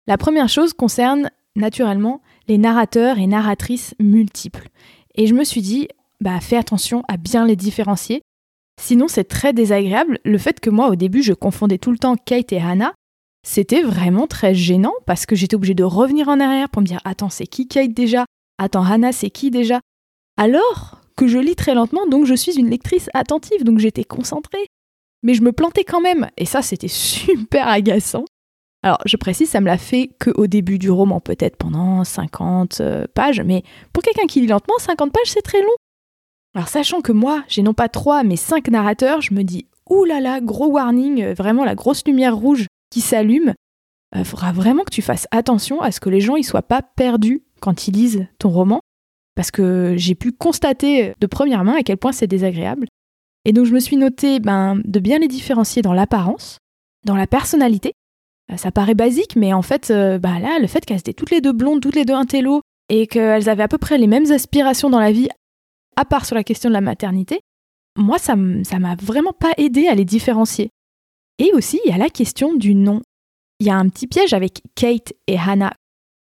la 0.08 0.18
première 0.18 0.48
chose 0.48 0.72
concerne 0.72 1.30
naturellement 1.58 2.22
les 2.48 2.58
narrateurs 2.58 3.20
et 3.20 3.28
narratrices 3.28 3.94
multiples. 4.00 4.70
Et 5.16 5.28
je 5.28 5.34
me 5.34 5.44
suis 5.44 5.62
dit, 5.62 5.90
bah 6.22 6.40
fais 6.40 6.56
attention 6.56 7.04
à 7.10 7.18
bien 7.18 7.46
les 7.46 7.58
différencier. 7.58 8.22
Sinon, 8.82 9.10
c'est 9.10 9.26
très 9.26 9.52
désagréable 9.52 10.20
le 10.24 10.38
fait 10.38 10.62
que 10.62 10.70
moi, 10.70 10.88
au 10.88 10.96
début, 10.96 11.24
je 11.24 11.34
confondais 11.34 11.78
tout 11.78 11.92
le 11.92 11.98
temps 11.98 12.16
Kate 12.16 12.54
et 12.54 12.62
Hannah. 12.62 12.94
c'était 13.46 13.82
vraiment 13.82 14.28
très 14.28 14.54
gênant 14.54 14.94
parce 15.06 15.26
que 15.26 15.36
j'étais 15.36 15.56
obligée 15.56 15.74
de 15.74 15.84
revenir 15.84 16.30
en 16.30 16.40
arrière 16.40 16.70
pour 16.70 16.82
me 16.82 16.88
dire 16.88 17.02
Attends, 17.04 17.30
c'est 17.30 17.48
qui 17.48 17.68
Kate 17.68 17.94
déjà? 17.94 18.26
Attends, 18.58 18.84
Hannah, 18.84 19.12
c'est 19.12 19.30
qui 19.30 19.52
déjà? 19.52 19.82
Alors 20.38 21.02
que 21.16 21.28
je 21.28 21.40
lis 21.40 21.56
très 21.56 21.74
lentement, 21.74 22.06
donc 22.08 22.26
je 22.26 22.34
suis 22.34 22.58
une 22.58 22.70
lectrice 22.70 23.10
attentive, 23.14 23.64
donc 23.64 23.80
j'étais 23.80 24.04
concentrée. 24.04 24.68
Mais 25.24 25.34
je 25.34 25.42
me 25.42 25.52
plantais 25.52 25.84
quand 25.84 26.00
même, 26.00 26.30
et 26.38 26.46
ça 26.46 26.62
c'était 26.62 26.88
super 26.88 27.68
agaçant. 27.68 28.26
Alors 28.84 29.00
je 29.06 29.18
précise, 29.18 29.50
ça 29.50 29.60
me 29.60 29.66
l'a 29.66 29.80
fait 29.80 30.12
qu'au 30.20 30.48
début 30.48 30.78
du 30.78 30.92
roman, 30.92 31.20
peut-être 31.20 31.58
pendant 31.58 32.04
50 32.04 32.80
euh, 32.82 33.06
pages, 33.14 33.42
mais 33.42 33.64
pour 33.94 34.04
quelqu'un 34.04 34.28
qui 34.28 34.42
lit 34.42 34.48
lentement, 34.48 34.78
50 34.78 35.12
pages 35.12 35.32
c'est 35.32 35.42
très 35.42 35.62
long. 35.62 35.76
Alors 36.56 36.68
sachant 36.68 37.02
que 37.02 37.12
moi, 37.12 37.44
j'ai 37.48 37.64
non 37.64 37.74
pas 37.74 37.90
3 37.90 38.24
mais 38.24 38.36
5 38.36 38.70
narrateurs, 38.70 39.22
je 39.22 39.34
me 39.34 39.44
dis 39.44 39.66
Ouh 39.90 40.06
là 40.06 40.20
là, 40.20 40.40
gros 40.42 40.68
warning, 40.68 41.24
euh, 41.24 41.34
vraiment 41.34 41.66
la 41.66 41.76
grosse 41.76 42.06
lumière 42.06 42.36
rouge 42.36 42.68
qui 42.92 43.02
s'allume. 43.02 43.54
Il 44.16 44.22
euh, 44.22 44.24
faudra 44.24 44.52
vraiment 44.52 44.84
que 44.84 44.94
tu 44.94 45.02
fasses 45.02 45.28
attention 45.32 45.82
à 45.82 45.92
ce 45.92 46.00
que 46.00 46.10
les 46.10 46.22
gens 46.22 46.38
ne 46.38 46.42
soient 46.44 46.62
pas 46.62 46.82
perdus 46.82 47.44
quand 47.60 47.88
ils 47.88 47.94
lisent 47.94 48.28
ton 48.40 48.50
roman, 48.50 48.80
parce 49.36 49.52
que 49.52 49.96
j'ai 49.98 50.16
pu 50.16 50.32
constater 50.32 51.14
de 51.20 51.28
première 51.28 51.64
main 51.64 51.76
à 51.76 51.84
quel 51.84 51.98
point 51.98 52.12
c'est 52.12 52.28
désagréable. 52.28 52.88
Et 53.46 53.54
donc 53.54 53.66
je 53.66 53.74
me 53.74 53.80
suis 53.80 53.98
noté 53.98 54.40
ben, 54.40 54.82
de 54.84 55.00
bien 55.00 55.20
les 55.20 55.28
différencier 55.28 55.82
dans 55.82 55.94
l'apparence, 55.94 56.58
dans 57.06 57.16
la 57.16 57.28
personnalité. 57.28 57.94
Euh, 58.52 58.58
ça 58.58 58.72
paraît 58.72 58.96
basique, 58.96 59.36
mais 59.36 59.54
en 59.54 59.62
fait, 59.62 59.92
bah 59.92 60.40
là, 60.40 60.60
le 60.60 60.68
fait 60.68 60.86
qu'elles 60.86 61.00
étaient 61.00 61.14
toutes 61.14 61.32
les 61.32 61.42
deux 61.42 61.54
blondes, 61.54 61.82
toutes 61.82 61.96
les 61.96 62.06
deux 62.06 62.14
intello, 62.14 62.62
et 62.90 63.08
qu'elles 63.08 63.50
avaient 63.50 63.64
à 63.64 63.68
peu 63.68 63.78
près 63.78 63.98
les 63.98 64.08
mêmes 64.08 64.32
aspirations 64.32 64.90
dans 64.90 65.00
la 65.00 65.12
vie, 65.12 65.30
à 65.96 66.06
part 66.06 66.26
sur 66.26 66.36
la 66.36 66.44
question 66.44 66.70
de 66.70 66.74
la 66.74 66.82
maternité, 66.82 67.42
moi, 67.98 68.20
ça 68.20 68.36
m'a 68.36 68.96
vraiment 69.02 69.34
pas 69.34 69.54
aidé 69.58 69.88
à 69.88 69.96
les 69.96 70.06
différencier. 70.06 70.70
Et 71.40 71.52
aussi, 71.54 71.80
il 71.84 71.92
y 71.92 71.94
a 71.94 71.98
la 71.98 72.10
question 72.10 72.54
du 72.54 72.76
nom. 72.76 73.02
Il 73.60 73.68
y 73.68 73.70
a 73.70 73.76
un 73.76 73.90
petit 73.90 74.08
piège 74.08 74.34
avec 74.34 74.62
Kate 74.76 75.14
et 75.26 75.38
Hannah. 75.38 75.74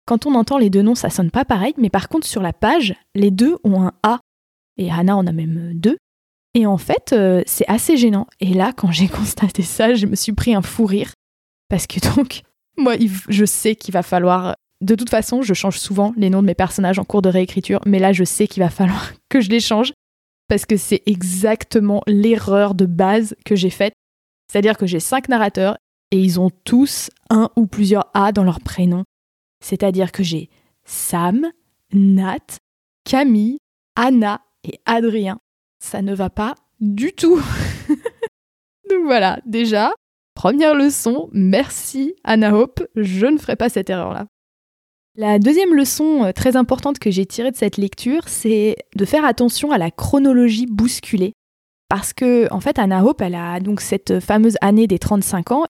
Quand 0.06 0.26
on 0.26 0.34
entend 0.34 0.58
les 0.58 0.70
deux 0.70 0.82
noms, 0.82 0.94
ça 0.94 1.10
sonne 1.10 1.30
pas 1.30 1.44
pareil, 1.44 1.74
mais 1.78 1.90
par 1.90 2.08
contre, 2.08 2.26
sur 2.26 2.42
la 2.42 2.52
page, 2.52 2.94
les 3.14 3.30
deux 3.30 3.56
ont 3.64 3.82
un 3.82 3.92
A. 4.02 4.20
Et 4.76 4.90
Hannah 4.90 5.16
en 5.16 5.26
a 5.26 5.32
même 5.32 5.72
deux. 5.74 5.96
Et 6.54 6.66
en 6.66 6.76
fait, 6.76 7.12
euh, 7.12 7.42
c'est 7.46 7.68
assez 7.68 7.96
gênant. 7.96 8.26
Et 8.40 8.52
là, 8.52 8.72
quand 8.76 8.90
j'ai 8.90 9.08
constaté 9.08 9.62
ça, 9.62 9.94
je 9.94 10.06
me 10.06 10.16
suis 10.16 10.32
pris 10.32 10.54
un 10.54 10.62
fou 10.62 10.86
rire. 10.86 11.12
Parce 11.68 11.86
que 11.86 12.00
donc, 12.14 12.42
moi, 12.76 12.94
je 13.28 13.44
sais 13.44 13.76
qu'il 13.76 13.92
va 13.92 14.02
falloir. 14.02 14.56
De 14.80 14.96
toute 14.96 15.10
façon, 15.10 15.42
je 15.42 15.54
change 15.54 15.78
souvent 15.78 16.12
les 16.16 16.28
noms 16.28 16.42
de 16.42 16.46
mes 16.46 16.54
personnages 16.54 16.98
en 16.98 17.04
cours 17.04 17.22
de 17.22 17.28
réécriture, 17.28 17.80
mais 17.86 18.00
là, 18.00 18.12
je 18.12 18.24
sais 18.24 18.48
qu'il 18.48 18.62
va 18.62 18.70
falloir 18.70 19.12
que 19.28 19.40
je 19.40 19.48
les 19.48 19.60
change 19.60 19.92
parce 20.48 20.66
que 20.66 20.76
c'est 20.76 21.02
exactement 21.06 22.02
l'erreur 22.06 22.74
de 22.74 22.84
base 22.84 23.34
que 23.46 23.54
j'ai 23.54 23.70
faite. 23.70 23.94
C'est-à-dire 24.50 24.76
que 24.76 24.86
j'ai 24.86 25.00
cinq 25.00 25.28
narrateurs 25.28 25.76
et 26.10 26.18
ils 26.18 26.40
ont 26.40 26.50
tous 26.64 27.10
un 27.30 27.48
ou 27.56 27.66
plusieurs 27.66 28.10
A 28.12 28.32
dans 28.32 28.44
leur 28.44 28.60
prénom. 28.60 29.04
C'est-à-dire 29.62 30.12
que 30.12 30.22
j'ai 30.22 30.50
Sam, 30.84 31.50
Nat, 31.92 32.58
Camille, 33.04 33.58
Anna 33.96 34.42
et 34.64 34.80
Adrien. 34.84 35.38
Ça 35.78 36.02
ne 36.02 36.14
va 36.14 36.30
pas 36.30 36.54
du 36.80 37.12
tout. 37.12 37.40
Donc 38.90 39.04
voilà, 39.04 39.40
déjà, 39.46 39.94
première 40.34 40.74
leçon, 40.74 41.30
merci 41.32 42.14
Anna 42.24 42.54
Hope, 42.54 42.82
je 42.96 43.26
ne 43.26 43.38
ferai 43.38 43.56
pas 43.56 43.68
cette 43.68 43.88
erreur-là. 43.88 44.26
La 45.14 45.38
deuxième 45.38 45.74
leçon 45.74 46.24
euh, 46.24 46.32
très 46.32 46.56
importante 46.56 46.98
que 46.98 47.10
j'ai 47.10 47.26
tirée 47.26 47.50
de 47.50 47.56
cette 47.56 47.76
lecture, 47.76 48.28
c'est 48.28 48.76
de 48.96 49.04
faire 49.04 49.24
attention 49.24 49.70
à 49.70 49.78
la 49.78 49.90
chronologie 49.90 50.66
bousculée. 50.66 51.34
Parce 51.88 52.14
que, 52.14 52.50
en 52.50 52.60
fait, 52.60 52.78
Anna 52.78 53.04
Hope, 53.04 53.20
elle 53.20 53.34
a 53.34 53.60
donc 53.60 53.82
cette 53.82 54.20
fameuse 54.20 54.56
année 54.62 54.86
des 54.86 54.98
35 54.98 55.52
ans, 55.52 55.64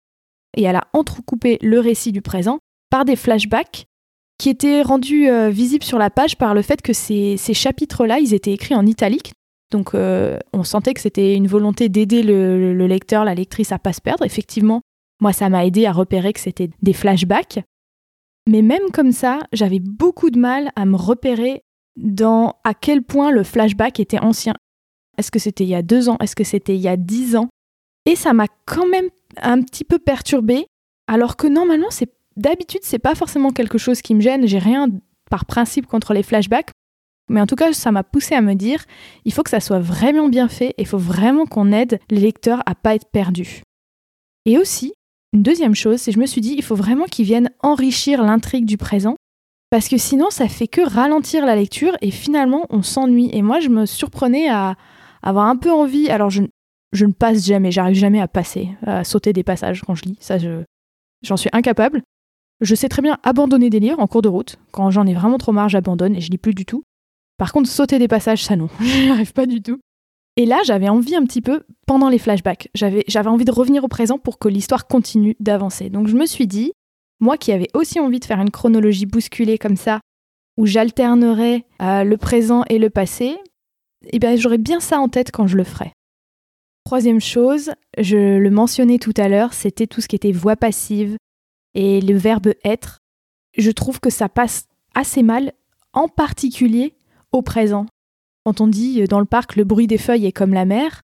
et 0.56 0.62
elle 0.62 0.76
a 0.76 0.86
entrecoupé 0.92 1.58
le 1.60 1.80
récit 1.80 2.12
du 2.12 2.22
présent 2.22 2.60
par 2.92 3.06
des 3.06 3.16
flashbacks 3.16 3.86
qui 4.36 4.50
étaient 4.50 4.82
rendus 4.82 5.26
euh, 5.26 5.48
visibles 5.48 5.82
sur 5.82 5.98
la 5.98 6.10
page 6.10 6.36
par 6.36 6.52
le 6.52 6.60
fait 6.60 6.82
que 6.82 6.92
ces, 6.92 7.38
chapitres-là, 7.38 8.18
ils 8.18 8.34
étaient 8.34 8.52
écrits 8.52 8.74
en 8.74 8.84
italique. 8.84 9.32
Donc 9.70 9.94
euh, 9.94 10.38
on 10.52 10.62
sentait 10.62 10.92
que 10.92 11.00
c'était 11.00 11.34
une 11.34 11.46
volonté 11.46 11.88
d'aider 11.88 12.22
le, 12.22 12.74
le, 12.74 12.86
lecteur, 12.86 13.24
la 13.24 13.34
lectrice 13.34 13.72
à 13.72 13.78
pas 13.78 13.94
se 13.94 14.02
perdre. 14.02 14.26
Effectivement, 14.26 14.82
moi, 15.22 15.32
ça 15.32 15.48
m'a 15.48 15.64
aidé 15.64 15.86
à 15.86 15.92
repérer 15.92 16.34
que 16.34 16.40
c'était 16.40 16.68
des 16.82 16.92
flashbacks. 16.92 17.60
Mais 18.46 18.60
même 18.60 18.90
comme 18.92 19.12
ça, 19.12 19.38
j'avais 19.54 19.80
beaucoup 19.80 20.28
de 20.28 20.38
mal 20.38 20.70
à 20.76 20.84
me 20.84 20.96
repérer 20.96 21.62
dans 21.96 22.56
à 22.62 22.74
quel 22.74 23.02
point 23.02 23.30
le 23.30 23.42
flashback 23.42 24.00
était 24.00 24.20
ancien. 24.20 24.52
Est-ce 25.16 25.30
que 25.30 25.38
c'était 25.38 25.64
il 25.64 25.70
y 25.70 25.74
a 25.74 25.82
deux 25.82 26.10
ans? 26.10 26.18
Est-ce 26.20 26.36
que 26.36 26.44
c'était 26.44 26.74
il 26.74 26.82
y 26.82 26.88
a 26.88 26.98
dix 26.98 27.36
ans? 27.36 27.48
Et 28.04 28.16
ça 28.16 28.34
m'a 28.34 28.48
quand 28.66 28.86
même 28.86 29.08
un 29.40 29.62
petit 29.62 29.84
peu 29.84 29.98
perturbée, 29.98 30.66
alors 31.06 31.36
que 31.36 31.46
normalement, 31.46 31.90
c'est 31.90 32.10
d'habitude, 32.36 32.80
c'est 32.82 32.98
pas 32.98 33.14
forcément 33.14 33.50
quelque 33.50 33.78
chose 33.78 34.02
qui 34.02 34.14
me 34.14 34.20
gêne. 34.20 34.46
J'ai 34.46 34.58
rien 34.58 34.88
par 35.30 35.46
principe 35.46 35.86
contre 35.86 36.14
les 36.14 36.22
flashbacks. 36.22 36.70
Mais 37.28 37.40
en 37.40 37.46
tout 37.46 37.56
cas, 37.56 37.72
ça 37.72 37.92
m'a 37.92 38.02
poussé 38.02 38.34
à 38.34 38.40
me 38.40 38.54
dire, 38.54 38.84
il 39.24 39.32
faut 39.32 39.42
que 39.42 39.50
ça 39.50 39.60
soit 39.60 39.78
vraiment 39.78 40.28
bien 40.28 40.48
fait 40.48 40.70
et 40.70 40.82
il 40.82 40.86
faut 40.86 40.98
vraiment 40.98 41.46
qu'on 41.46 41.72
aide 41.72 42.00
les 42.10 42.20
lecteurs 42.20 42.62
à 42.66 42.74
pas 42.74 42.94
être 42.94 43.08
perdus. 43.10 43.62
Et 44.44 44.58
aussi, 44.58 44.92
une 45.32 45.42
deuxième 45.42 45.74
chose, 45.74 45.98
c'est 45.98 46.10
que 46.10 46.16
je 46.16 46.20
me 46.20 46.26
suis 46.26 46.40
dit, 46.40 46.54
il 46.56 46.62
faut 46.62 46.74
vraiment 46.74 47.06
qu'ils 47.06 47.24
viennent 47.24 47.50
enrichir 47.62 48.22
l'intrigue 48.22 48.66
du 48.66 48.76
présent, 48.76 49.16
parce 49.72 49.88
que 49.88 49.96
sinon, 49.96 50.28
ça 50.28 50.48
fait 50.48 50.68
que 50.68 50.82
ralentir 50.82 51.46
la 51.46 51.56
lecture 51.56 51.96
et 52.02 52.10
finalement, 52.10 52.66
on 52.68 52.82
s'ennuie. 52.82 53.30
Et 53.32 53.40
moi, 53.40 53.58
je 53.58 53.70
me 53.70 53.86
surprenais 53.86 54.50
à 54.50 54.76
avoir 55.22 55.46
un 55.46 55.56
peu 55.56 55.72
envie. 55.72 56.10
Alors, 56.10 56.28
je, 56.28 56.42
ne 56.42 57.12
passe 57.12 57.46
jamais, 57.46 57.72
j'arrive 57.72 57.96
jamais 57.96 58.20
à 58.20 58.28
passer, 58.28 58.68
à 58.86 59.02
sauter 59.02 59.32
des 59.32 59.42
passages 59.42 59.80
quand 59.80 59.94
je 59.94 60.04
lis. 60.04 60.18
Ça, 60.20 60.36
j'en 61.22 61.38
suis 61.38 61.48
incapable. 61.54 62.02
Je 62.60 62.74
sais 62.74 62.88
très 62.88 63.02
bien 63.02 63.18
abandonner 63.22 63.70
des 63.70 63.80
livres 63.80 63.98
en 64.00 64.06
cours 64.06 64.22
de 64.22 64.28
route. 64.28 64.58
Quand 64.70 64.90
j'en 64.90 65.06
ai 65.06 65.14
vraiment 65.14 65.38
trop 65.38 65.52
marre, 65.52 65.68
j'abandonne 65.68 66.14
et 66.14 66.20
je 66.20 66.30
lis 66.30 66.38
plus 66.38 66.54
du 66.54 66.64
tout. 66.64 66.84
Par 67.38 67.52
contre, 67.52 67.68
sauter 67.68 67.98
des 67.98 68.08
passages, 68.08 68.44
ça 68.44 68.56
non, 68.56 68.68
n'y 68.80 69.10
arrive 69.10 69.32
pas 69.32 69.46
du 69.46 69.62
tout. 69.62 69.80
Et 70.36 70.46
là, 70.46 70.60
j'avais 70.64 70.88
envie 70.88 71.14
un 71.14 71.24
petit 71.24 71.42
peu, 71.42 71.64
pendant 71.86 72.08
les 72.08 72.18
flashbacks, 72.18 72.68
j'avais, 72.74 73.04
envie 73.26 73.44
de 73.44 73.52
revenir 73.52 73.84
au 73.84 73.88
présent 73.88 74.18
pour 74.18 74.38
que 74.38 74.48
l'histoire 74.48 74.86
continue 74.86 75.36
d'avancer. 75.40 75.90
Donc 75.90 76.08
je 76.08 76.16
me 76.16 76.24
suis 76.24 76.46
dit, 76.46 76.72
moi 77.20 77.36
qui 77.36 77.52
avais 77.52 77.68
aussi 77.74 78.00
envie 78.00 78.20
de 78.20 78.24
faire 78.24 78.40
une 78.40 78.50
chronologie 78.50 79.06
bousculée 79.06 79.58
comme 79.58 79.76
ça, 79.76 80.00
où 80.56 80.64
j'alternerais 80.64 81.64
euh, 81.82 82.04
le 82.04 82.16
présent 82.16 82.64
et 82.70 82.78
le 82.78 82.88
passé, 82.88 83.36
eh 84.10 84.18
bien 84.18 84.36
j'aurais 84.36 84.58
bien 84.58 84.80
ça 84.80 84.98
en 85.00 85.08
tête 85.08 85.32
quand 85.32 85.46
je 85.46 85.56
le 85.56 85.64
ferai. 85.64 85.92
Troisième 86.84 87.20
chose, 87.20 87.72
je 87.98 88.38
le 88.38 88.50
mentionnais 88.50 88.98
tout 88.98 89.14
à 89.16 89.28
l'heure, 89.28 89.52
c'était 89.52 89.86
tout 89.86 90.00
ce 90.00 90.08
qui 90.08 90.16
était 90.16 90.32
voix 90.32 90.56
passive 90.56 91.16
et 91.74 92.00
le 92.00 92.16
verbe 92.16 92.52
être. 92.64 93.00
Je 93.56 93.70
trouve 93.70 94.00
que 94.00 94.10
ça 94.10 94.28
passe 94.28 94.66
assez 94.94 95.22
mal, 95.22 95.52
en 95.92 96.08
particulier 96.08 96.94
au 97.32 97.42
présent. 97.42 97.86
Quand 98.44 98.60
on 98.60 98.66
dit 98.66 99.02
euh, 99.02 99.06
dans 99.06 99.20
le 99.20 99.26
parc 99.26 99.56
le 99.56 99.64
bruit 99.64 99.86
des 99.86 99.98
feuilles 99.98 100.26
est 100.26 100.32
comme 100.32 100.54
la 100.54 100.64
mer, 100.64 101.02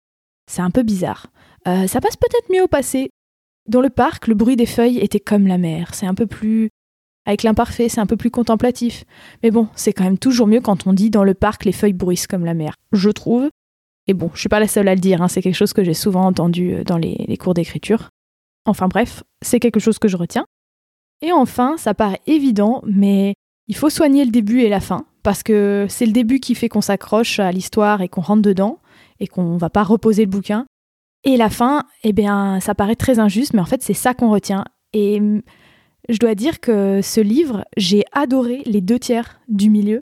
c'est 0.50 0.62
un 0.62 0.70
peu 0.70 0.82
bizarre. 0.82 1.28
Euh, 1.66 1.86
ça 1.86 2.00
passe 2.00 2.16
peut-être 2.16 2.52
mieux 2.52 2.62
au 2.62 2.68
passé. 2.68 3.10
Dans 3.68 3.80
le 3.80 3.90
parc, 3.90 4.26
le 4.26 4.34
bruit 4.34 4.56
des 4.56 4.66
feuilles 4.66 4.98
était 4.98 5.20
comme 5.20 5.46
la 5.46 5.58
mer. 5.58 5.94
C'est 5.94 6.06
un 6.06 6.14
peu 6.14 6.26
plus. 6.26 6.68
Avec 7.24 7.44
l'imparfait, 7.44 7.88
c'est 7.88 8.00
un 8.00 8.06
peu 8.06 8.16
plus 8.16 8.32
contemplatif. 8.32 9.04
Mais 9.42 9.52
bon, 9.52 9.68
c'est 9.76 9.92
quand 9.92 10.02
même 10.02 10.18
toujours 10.18 10.48
mieux 10.48 10.60
quand 10.60 10.88
on 10.88 10.92
dit 10.92 11.10
dans 11.10 11.22
le 11.22 11.34
parc 11.34 11.64
les 11.64 11.70
feuilles 11.70 11.92
bruissent 11.92 12.26
comme 12.26 12.44
la 12.44 12.54
mer, 12.54 12.74
je 12.90 13.10
trouve. 13.10 13.48
Et 14.08 14.14
bon, 14.14 14.30
je 14.34 14.40
suis 14.40 14.48
pas 14.48 14.58
la 14.58 14.66
seule 14.66 14.88
à 14.88 14.94
le 14.96 15.00
dire, 15.00 15.22
hein, 15.22 15.28
c'est 15.28 15.40
quelque 15.40 15.54
chose 15.54 15.72
que 15.72 15.84
j'ai 15.84 15.94
souvent 15.94 16.26
entendu 16.26 16.74
euh, 16.74 16.84
dans 16.84 16.98
les 16.98 17.36
cours 17.36 17.54
d'écriture. 17.54 18.10
Enfin 18.64 18.88
bref, 18.88 19.22
c'est 19.40 19.60
quelque 19.60 19.78
chose 19.78 20.00
que 20.00 20.08
je 20.08 20.16
retiens. 20.16 20.44
Et 21.22 21.32
enfin, 21.32 21.76
ça 21.78 21.94
paraît 21.94 22.20
évident, 22.26 22.82
mais 22.84 23.34
il 23.68 23.76
faut 23.76 23.90
soigner 23.90 24.24
le 24.24 24.30
début 24.30 24.60
et 24.60 24.68
la 24.68 24.80
fin 24.80 25.06
parce 25.22 25.42
que 25.42 25.86
c'est 25.88 26.06
le 26.06 26.12
début 26.12 26.40
qui 26.40 26.54
fait 26.54 26.68
qu'on 26.68 26.80
s'accroche 26.80 27.38
à 27.38 27.52
l'histoire 27.52 28.02
et 28.02 28.08
qu'on 28.08 28.20
rentre 28.20 28.42
dedans 28.42 28.78
et 29.20 29.28
qu'on 29.28 29.56
va 29.56 29.70
pas 29.70 29.84
reposer 29.84 30.24
le 30.24 30.30
bouquin. 30.30 30.66
Et 31.24 31.36
la 31.36 31.50
fin, 31.50 31.84
eh 32.02 32.12
bien, 32.12 32.58
ça 32.60 32.74
paraît 32.74 32.96
très 32.96 33.20
injuste, 33.20 33.54
mais 33.54 33.60
en 33.60 33.66
fait, 33.66 33.82
c'est 33.82 33.94
ça 33.94 34.14
qu'on 34.14 34.30
retient. 34.30 34.64
Et 34.92 35.22
je 36.08 36.18
dois 36.18 36.34
dire 36.34 36.58
que 36.58 37.00
ce 37.00 37.20
livre, 37.20 37.64
j'ai 37.76 38.04
adoré 38.12 38.62
les 38.66 38.80
deux 38.80 38.98
tiers 38.98 39.40
du 39.48 39.70
milieu. 39.70 40.00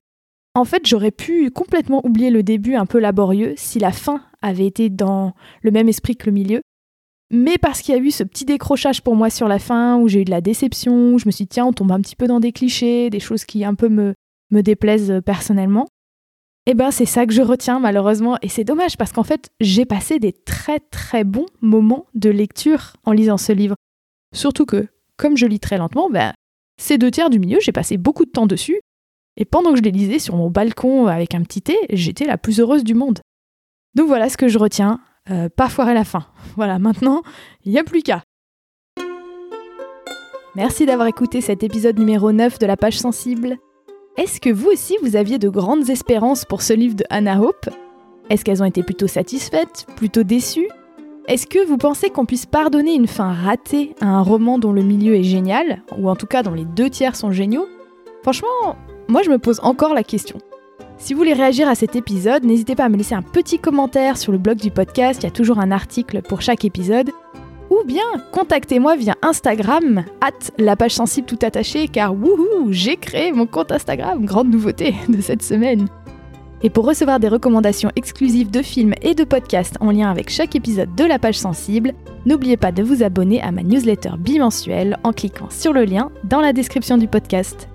En 0.54 0.64
fait, 0.64 0.87
j'aurais 0.87 1.11
pu 1.11 1.50
complètement 1.50 2.04
oublier 2.04 2.30
le 2.30 2.42
début 2.42 2.74
un 2.74 2.87
peu 2.87 2.98
laborieux 2.98 3.52
si 3.56 3.78
la 3.78 3.92
fin 3.92 4.22
avait 4.40 4.66
été 4.66 4.88
dans 4.88 5.35
le 5.62 5.70
même 5.70 5.88
esprit 5.88 6.16
que 6.16 6.26
le 6.26 6.33
milieu. 6.33 6.61
Mais 7.30 7.58
parce 7.58 7.80
qu'il 7.80 7.94
y 7.94 7.98
a 7.98 8.00
eu 8.00 8.10
ce 8.10 8.24
petit 8.24 8.44
décrochage 8.44 9.02
pour 9.02 9.14
moi 9.14 9.30
sur 9.30 9.46
la 9.46 9.58
fin, 9.58 9.96
où 9.98 10.08
j'ai 10.08 10.22
eu 10.22 10.24
de 10.24 10.30
la 10.30 10.40
déception, 10.40 11.14
où 11.14 11.18
je 11.18 11.26
me 11.26 11.30
suis 11.30 11.44
dit, 11.44 11.48
tiens, 11.48 11.66
on 11.66 11.72
tombe 11.72 11.92
un 11.92 12.00
petit 12.00 12.16
peu 12.16 12.26
dans 12.26 12.40
des 12.40 12.52
clichés, 12.52 13.08
des 13.08 13.20
choses 13.20 13.44
qui 13.44 13.64
un 13.64 13.74
peu 13.74 13.88
me, 13.88 14.14
me 14.50 14.62
déplaisent 14.62 15.10
euh, 15.10 15.20
personnellement, 15.20 15.86
eh 16.66 16.74
ben 16.74 16.90
c'est 16.90 17.06
ça 17.06 17.26
que 17.26 17.32
je 17.32 17.42
retiens 17.42 17.80
malheureusement 17.80 18.36
et 18.42 18.48
c'est 18.48 18.64
dommage 18.64 18.96
parce 18.96 19.12
qu'en 19.12 19.22
fait 19.22 19.50
j'ai 19.60 19.86
passé 19.86 20.18
des 20.18 20.32
très 20.32 20.78
très 20.78 21.24
bons 21.24 21.46
moments 21.60 22.06
de 22.14 22.30
lecture 22.30 22.92
en 23.04 23.12
lisant 23.12 23.38
ce 23.38 23.52
livre. 23.52 23.76
Surtout 24.34 24.66
que 24.66 24.86
comme 25.16 25.36
je 25.36 25.46
lis 25.46 25.60
très 25.60 25.78
lentement, 25.78 26.10
ben, 26.10 26.32
ces 26.80 26.98
deux 26.98 27.10
tiers 27.10 27.30
du 27.30 27.38
milieu 27.38 27.58
j'ai 27.60 27.72
passé 27.72 27.96
beaucoup 27.96 28.24
de 28.24 28.30
temps 28.30 28.46
dessus 28.46 28.80
et 29.36 29.44
pendant 29.44 29.70
que 29.70 29.78
je 29.78 29.82
les 29.82 29.90
lisais 29.90 30.18
sur 30.18 30.36
mon 30.36 30.50
balcon 30.50 31.06
avec 31.06 31.34
un 31.34 31.42
petit 31.42 31.62
thé, 31.62 31.76
j'étais 31.90 32.26
la 32.26 32.36
plus 32.36 32.60
heureuse 32.60 32.84
du 32.84 32.94
monde. 32.94 33.20
Donc 33.94 34.06
voilà 34.06 34.28
ce 34.28 34.36
que 34.36 34.48
je 34.48 34.58
retiens, 34.58 35.00
euh, 35.30 35.48
pas 35.54 35.68
foirer 35.68 35.94
la 35.94 36.04
fin. 36.04 36.26
Voilà, 36.56 36.78
maintenant, 36.78 37.22
il 37.64 37.72
n'y 37.72 37.78
a 37.78 37.85
plus 37.85 38.02
qu'à. 38.02 38.22
Merci 40.56 40.85
d'avoir 40.85 41.06
écouté 41.06 41.40
cet 41.40 41.62
épisode 41.62 41.98
numéro 41.98 42.33
9 42.33 42.59
de 42.59 42.66
la 42.66 42.76
page 42.76 42.98
sensible. 42.98 43.56
Est-ce 44.16 44.40
que 44.40 44.50
vous 44.50 44.68
aussi 44.68 44.96
vous 45.02 45.14
aviez 45.14 45.38
de 45.38 45.48
grandes 45.48 45.88
espérances 45.88 46.44
pour 46.44 46.61
ce 46.62 46.72
livre 46.72 46.96
de 46.96 47.04
Hannah 47.09 47.40
Hope? 47.40 47.70
Est-ce 48.28 48.44
qu'elles 48.44 48.62
ont 48.62 48.66
été 48.66 48.83
plutôt 48.83 49.06
satisfaites, 49.06 49.87
plutôt 49.96 50.24
déçues? 50.24 50.68
Est-ce 51.28 51.46
que 51.46 51.64
vous 51.64 51.76
pensez 51.76 52.11
qu'on 52.11 52.26
puisse 52.26 52.46
pardonner 52.46 52.94
une 52.94 53.06
fin 53.06 53.33
ratée 53.33 53.94
à 54.00 54.06
un 54.06 54.22
roman 54.22 54.59
dont 54.59 54.72
le 54.72 54.83
milieu 54.83 55.14
est 55.14 55.22
génial, 55.22 55.83
ou 55.96 56.11
en 56.11 56.16
tout 56.16 56.26
cas 56.26 56.42
dont 56.42 56.54
les 56.54 56.64
deux 56.64 56.90
tiers 56.90 57.14
sont 57.14 57.30
géniaux? 57.30 57.66
Franchement, 58.22 58.76
moi 59.09 59.22
je 59.22 59.30
me 59.30 59.38
pose 59.38 59.61
encore 59.62 59.94
la 59.94 60.02
question. 60.02 60.38
Si 61.00 61.14
vous 61.14 61.18
voulez 61.18 61.32
réagir 61.32 61.66
à 61.66 61.74
cet 61.74 61.96
épisode, 61.96 62.44
n'hésitez 62.44 62.74
pas 62.74 62.84
à 62.84 62.88
me 62.90 62.96
laisser 62.98 63.14
un 63.14 63.22
petit 63.22 63.58
commentaire 63.58 64.18
sur 64.18 64.32
le 64.32 64.38
blog 64.38 64.58
du 64.58 64.70
podcast, 64.70 65.22
il 65.22 65.24
y 65.24 65.28
a 65.28 65.32
toujours 65.32 65.58
un 65.58 65.70
article 65.70 66.20
pour 66.20 66.42
chaque 66.42 66.66
épisode. 66.66 67.10
Ou 67.70 67.84
bien 67.86 68.04
contactez-moi 68.32 68.96
via 68.96 69.14
Instagram, 69.22 70.04
at 70.20 70.52
la 70.58 70.76
page 70.76 70.92
sensible 70.92 71.26
tout 71.26 71.38
attachée, 71.40 71.88
car 71.88 72.14
wouhou, 72.14 72.68
j'ai 72.70 72.96
créé 72.96 73.32
mon 73.32 73.46
compte 73.46 73.72
Instagram, 73.72 74.26
grande 74.26 74.50
nouveauté 74.50 74.94
de 75.08 75.22
cette 75.22 75.42
semaine. 75.42 75.88
Et 76.62 76.68
pour 76.68 76.84
recevoir 76.84 77.18
des 77.18 77.28
recommandations 77.28 77.90
exclusives 77.96 78.50
de 78.50 78.60
films 78.60 78.94
et 79.00 79.14
de 79.14 79.24
podcasts 79.24 79.78
en 79.80 79.92
lien 79.92 80.10
avec 80.10 80.28
chaque 80.28 80.54
épisode 80.54 80.94
de 80.94 81.04
la 81.04 81.18
page 81.18 81.38
sensible, 81.38 81.94
n'oubliez 82.26 82.58
pas 82.58 82.72
de 82.72 82.82
vous 82.82 83.02
abonner 83.02 83.40
à 83.40 83.52
ma 83.52 83.62
newsletter 83.62 84.12
bimensuelle 84.18 84.98
en 85.02 85.14
cliquant 85.14 85.48
sur 85.48 85.72
le 85.72 85.84
lien 85.84 86.10
dans 86.24 86.42
la 86.42 86.52
description 86.52 86.98
du 86.98 87.08
podcast. 87.08 87.69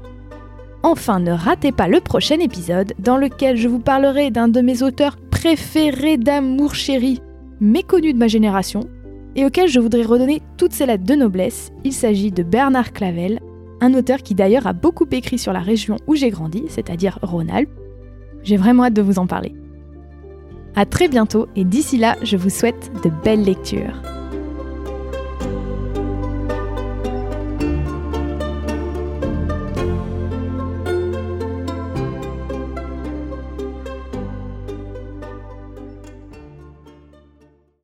Enfin, 0.87 1.19
ne 1.19 1.31
ratez 1.31 1.71
pas 1.71 1.87
le 1.87 1.99
prochain 1.99 2.39
épisode 2.39 2.93
dans 2.99 3.17
lequel 3.17 3.57
je 3.57 3.67
vous 3.67 3.79
parlerai 3.79 4.29
d'un 4.29 4.47
de 4.47 4.61
mes 4.61 4.83
auteurs 4.83 5.17
préférés 5.31 6.17
d'amour 6.17 6.75
chéri, 6.75 7.23
méconnu 7.59 8.13
de 8.13 8.19
ma 8.19 8.27
génération, 8.27 8.81
et 9.35 9.47
auquel 9.47 9.67
je 9.67 9.79
voudrais 9.79 10.03
redonner 10.03 10.43
toutes 10.57 10.73
ses 10.73 10.85
lettres 10.85 11.03
de 11.03 11.15
noblesse. 11.15 11.71
Il 11.83 11.91
s'agit 11.91 12.31
de 12.31 12.43
Bernard 12.43 12.93
Clavel, 12.93 13.39
un 13.81 13.95
auteur 13.95 14.21
qui 14.21 14.35
d'ailleurs 14.35 14.67
a 14.67 14.73
beaucoup 14.73 15.07
écrit 15.11 15.39
sur 15.39 15.53
la 15.53 15.59
région 15.59 15.95
où 16.05 16.13
j'ai 16.13 16.29
grandi, 16.29 16.65
c'est-à-dire 16.67 17.17
Rhône-Alpes. 17.23 17.73
J'ai 18.43 18.57
vraiment 18.57 18.83
hâte 18.83 18.93
de 18.93 19.01
vous 19.01 19.17
en 19.17 19.25
parler. 19.25 19.55
A 20.75 20.85
très 20.85 21.07
bientôt 21.07 21.47
et 21.55 21.63
d'ici 21.63 21.97
là, 21.97 22.15
je 22.21 22.37
vous 22.37 22.51
souhaite 22.51 22.91
de 23.03 23.09
belles 23.23 23.43
lectures. 23.43 24.03